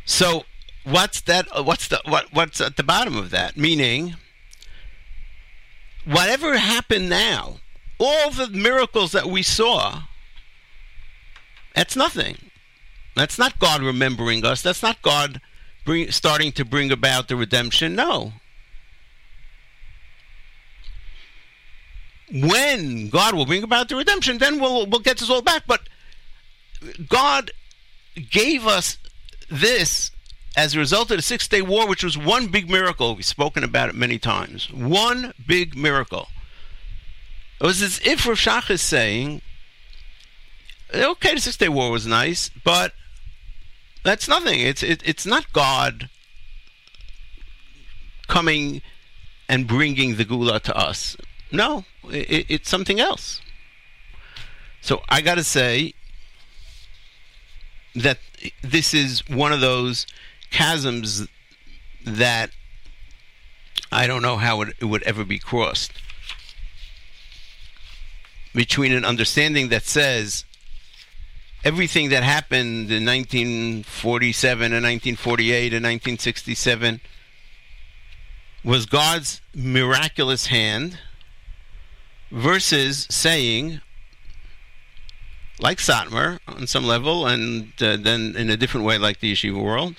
So 0.06 0.44
what's 0.84 1.22
that 1.22 1.48
uh, 1.56 1.64
what's 1.64 1.88
the 1.88 2.02
what 2.06 2.34
what's 2.34 2.60
at 2.60 2.76
the 2.78 2.84
bottom 2.84 3.16
of 3.16 3.30
that? 3.30 3.56
Meaning 3.56 4.16
whatever 6.06 6.58
happened 6.58 7.10
now 7.10 7.60
all 8.00 8.32
the 8.32 8.48
miracles 8.48 9.12
that 9.12 9.28
we 9.28 9.44
saw, 9.44 10.04
that's 11.76 11.96
nothing. 11.96 12.38
That's 13.16 13.38
not 13.38 13.60
God 13.60 13.82
remembering 13.82 14.46
us. 14.46 14.62
That's 14.62 14.82
not 14.82 15.02
God 15.02 15.42
bring, 15.86 16.12
starting 16.12 16.52
to 16.54 16.66
bring 16.66 16.92
about 16.92 17.28
the 17.28 17.36
redemption. 17.36 17.96
No. 17.96 18.34
When 22.32 23.10
God 23.10 23.34
will 23.34 23.46
bring 23.46 23.64
about 23.64 23.90
the 23.90 23.96
redemption, 23.96 24.38
then 24.38 24.60
we'll, 24.60 24.86
we'll 24.86 25.02
get 25.02 25.18
this 25.18 25.30
all 25.30 25.42
back. 25.42 25.64
But 25.68 25.82
God 27.08 27.52
gave 28.30 28.68
us 28.68 28.98
this 29.50 30.12
as 30.56 30.76
a 30.76 30.80
result 30.80 31.12
of 31.12 31.18
the 31.18 31.24
Six 31.24 31.48
Day 31.48 31.62
War, 31.62 31.88
which 31.88 32.04
was 32.04 32.18
one 32.18 32.48
big 32.48 32.70
miracle. 32.70 33.16
We've 33.16 33.26
spoken 33.26 33.64
about 33.64 33.90
it 33.90 33.96
many 33.96 34.20
times. 34.20 34.72
One 34.72 35.34
big 35.48 35.76
miracle. 35.76 36.28
It 37.60 37.66
was 37.66 37.82
as 37.82 38.00
if 38.06 38.26
Rav 38.26 38.38
Shach 38.38 38.70
is 38.70 38.82
saying, 38.82 39.42
okay, 40.94 41.36
the 41.36 41.42
Six 41.42 41.58
Day 41.58 41.68
War 41.68 41.92
was 41.92 42.08
nice, 42.08 42.50
but 42.64 42.94
that's 44.04 44.30
nothing. 44.30 44.62
It's 44.62 44.82
it, 44.82 45.02
it's 45.06 45.26
not 45.26 45.52
God 45.52 46.10
coming 48.28 48.82
and 49.50 49.68
bringing 49.68 50.16
the 50.16 50.24
Geula 50.24 50.62
to 50.62 50.78
us. 50.78 51.18
No, 51.52 51.84
it, 52.10 52.46
it's 52.48 52.70
something 52.70 53.00
else. 53.00 53.42
So 54.82 55.02
I 55.10 55.20
got 55.20 55.36
to 55.36 55.44
say 55.44 55.94
that 57.96 58.20
this 58.62 58.94
is 58.94 59.28
one 59.28 59.52
of 59.52 59.60
those 59.60 60.08
chasms 60.50 61.28
that 62.06 62.52
I 63.92 64.08
don't 64.08 64.22
know 64.22 64.38
how 64.38 64.62
it, 64.62 64.76
it 64.80 64.86
would 64.86 65.04
ever 65.04 65.26
be 65.26 65.40
crossed 65.40 65.92
between 68.54 68.92
an 68.92 69.06
understanding 69.06 69.70
that 69.70 69.84
says 69.84 70.46
everything 71.64 72.10
that 72.10 72.24
happened 72.24 72.92
in 72.92 73.06
1947 73.06 74.64
and 74.66 74.84
1948 74.84 75.74
and 75.74 75.84
1967 75.84 77.02
was 78.64 78.86
God's 78.86 79.42
miraculous 79.54 80.48
hand 80.48 81.00
versus 82.32 83.08
saying, 83.10 83.82
like 85.60 85.78
Satmar 85.78 86.40
on 86.48 86.68
some 86.68 86.86
level, 86.86 87.26
and 87.26 87.72
uh, 87.82 87.98
then 87.98 88.36
in 88.36 88.50
a 88.50 88.58
different 88.58 88.86
way, 88.86 88.98
like 88.98 89.20
the 89.20 89.34
yeshiva 89.34 89.62
world, 89.62 89.96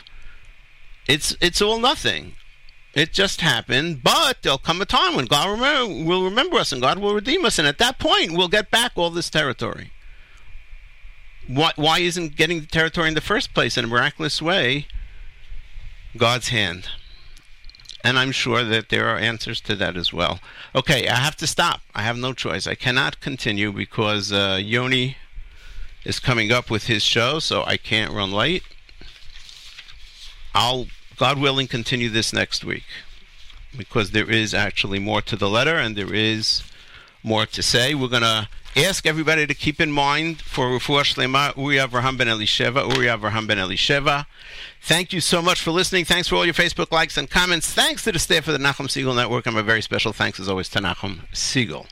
it's 1.06 1.36
it's 1.40 1.60
all 1.60 1.78
nothing. 1.78 2.34
It 2.92 3.12
just 3.12 3.40
happened, 3.40 4.02
but 4.02 4.42
there'll 4.42 4.58
come 4.58 4.82
a 4.82 4.84
time 4.84 5.14
when 5.14 5.26
God 5.26 5.60
will 5.60 6.24
remember 6.24 6.56
us 6.56 6.72
and 6.72 6.82
God 6.82 6.98
will 6.98 7.14
redeem 7.14 7.44
us, 7.44 7.58
and 7.58 7.68
at 7.68 7.78
that 7.78 7.98
point, 7.98 8.32
we'll 8.32 8.48
get 8.48 8.70
back 8.70 8.92
all 8.96 9.10
this 9.10 9.30
territory. 9.30 9.92
Why, 11.46 11.72
why 11.76 12.00
isn't 12.00 12.36
getting 12.36 12.60
the 12.60 12.66
territory 12.66 13.08
in 13.08 13.14
the 13.14 13.20
first 13.20 13.54
place 13.54 13.76
in 13.76 13.84
a 13.84 13.88
miraculous 13.88 14.42
way 14.42 14.86
God's 16.16 16.48
hand? 16.48 16.88
And 18.02 18.18
I'm 18.18 18.32
sure 18.32 18.64
that 18.64 18.88
there 18.88 19.08
are 19.08 19.18
answers 19.18 19.60
to 19.62 19.76
that 19.76 19.96
as 19.96 20.12
well. 20.12 20.40
Okay, 20.74 21.06
I 21.06 21.16
have 21.16 21.36
to 21.36 21.46
stop. 21.46 21.82
I 21.94 22.02
have 22.02 22.16
no 22.16 22.32
choice. 22.32 22.66
I 22.66 22.74
cannot 22.74 23.20
continue 23.20 23.72
because 23.72 24.32
uh, 24.32 24.58
Yoni 24.60 25.16
is 26.04 26.18
coming 26.18 26.50
up 26.50 26.70
with 26.70 26.84
his 26.84 27.02
show, 27.02 27.38
so 27.38 27.62
I 27.64 27.76
can't 27.76 28.12
run 28.12 28.32
late. 28.32 28.62
I'll 30.54 30.86
God 31.20 31.38
willing, 31.38 31.68
continue 31.68 32.08
this 32.08 32.32
next 32.32 32.64
week 32.64 32.84
because 33.76 34.12
there 34.12 34.30
is 34.30 34.54
actually 34.54 34.98
more 34.98 35.20
to 35.20 35.36
the 35.36 35.50
letter 35.50 35.76
and 35.76 35.94
there 35.94 36.14
is 36.14 36.62
more 37.22 37.44
to 37.44 37.62
say. 37.62 37.94
We're 37.94 38.08
going 38.08 38.22
to 38.22 38.48
ask 38.74 39.04
everybody 39.04 39.46
to 39.46 39.52
keep 39.52 39.82
in 39.82 39.92
mind 39.92 40.40
for 40.40 40.70
Refuah 40.70 41.02
Shlema, 41.02 41.54
Uri 41.58 41.76
Avraham 41.76 42.16
ben 42.16 42.26
Elisheva, 42.26 42.90
Uri 42.96 43.06
Avraham 43.06 43.46
ben 43.46 43.58
Elisheva. 43.58 44.24
Thank 44.80 45.12
you 45.12 45.20
so 45.20 45.42
much 45.42 45.60
for 45.60 45.72
listening. 45.72 46.06
Thanks 46.06 46.28
for 46.28 46.36
all 46.36 46.46
your 46.46 46.54
Facebook 46.54 46.90
likes 46.90 47.18
and 47.18 47.28
comments. 47.28 47.70
Thanks 47.70 48.02
to 48.04 48.12
the 48.12 48.18
staff 48.18 48.48
of 48.48 48.54
the 48.54 48.58
Nachum 48.58 48.86
Segal 48.86 49.14
Network. 49.14 49.46
And 49.46 49.58
a 49.58 49.62
very 49.62 49.82
special 49.82 50.14
thanks, 50.14 50.40
as 50.40 50.48
always, 50.48 50.70
to 50.70 50.78
Nachum 50.78 51.28
Segal. 51.34 51.86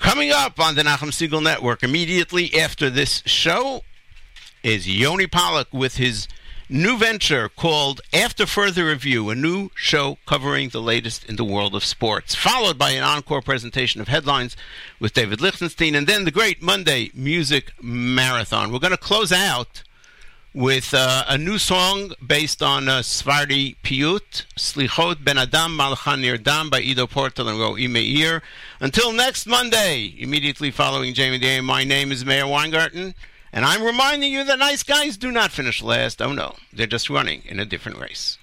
Coming 0.00 0.32
up 0.32 0.60
on 0.60 0.74
the 0.74 0.82
Nachum 0.82 1.12
Segal 1.12 1.42
Network 1.42 1.82
immediately 1.82 2.60
after 2.60 2.90
this 2.90 3.22
show 3.24 3.84
is 4.62 4.86
Yoni 4.86 5.26
Pollock 5.26 5.68
with 5.72 5.96
his 5.96 6.28
new 6.68 6.98
venture 6.98 7.48
called 7.48 8.00
After 8.12 8.46
Further 8.46 8.86
Review, 8.86 9.30
a 9.30 9.34
new 9.34 9.70
show 9.74 10.18
covering 10.26 10.68
the 10.68 10.82
latest 10.82 11.24
in 11.24 11.36
the 11.36 11.44
world 11.44 11.74
of 11.74 11.84
sports, 11.84 12.34
followed 12.34 12.78
by 12.78 12.90
an 12.90 13.02
encore 13.02 13.40
presentation 13.40 14.00
of 14.00 14.08
headlines 14.08 14.56
with 15.00 15.14
David 15.14 15.40
Lichtenstein, 15.40 15.94
and 15.94 16.06
then 16.06 16.24
the 16.24 16.30
great 16.30 16.60
Monday 16.62 17.10
Music 17.14 17.72
Marathon. 17.82 18.70
We're 18.70 18.78
going 18.80 18.90
to 18.90 18.98
close 18.98 19.32
out 19.32 19.82
with 20.54 20.92
uh, 20.92 21.24
a 21.28 21.38
new 21.38 21.58
song 21.58 22.12
based 22.26 22.62
on 22.62 22.88
uh, 22.88 22.98
Svardi 22.98 23.76
Piyut, 23.82 24.44
Slichot 24.56 25.24
Ben 25.24 25.38
Adam 25.38 25.76
Malchan 25.76 26.22
Nirdam 26.22 26.70
by 26.70 26.80
Ido 26.80 27.06
Portal 27.06 27.48
and 27.48 27.58
Ro'i 27.58 27.88
Meir. 27.88 28.42
Until 28.80 29.12
next 29.12 29.46
Monday, 29.46 30.14
immediately 30.18 30.70
following 30.70 31.14
Jamie 31.14 31.38
Day, 31.38 31.60
my 31.60 31.84
name 31.84 32.10
is 32.12 32.24
Meir 32.24 32.46
Weingarten. 32.46 33.14
And 33.58 33.66
I'm 33.66 33.82
reminding 33.82 34.32
you 34.32 34.44
that 34.44 34.60
nice 34.60 34.84
guys 34.84 35.16
do 35.16 35.32
not 35.32 35.50
finish 35.50 35.82
last. 35.82 36.22
Oh 36.22 36.32
no, 36.32 36.54
they're 36.72 36.86
just 36.86 37.10
running 37.10 37.42
in 37.44 37.58
a 37.58 37.64
different 37.64 37.98
race. 37.98 38.38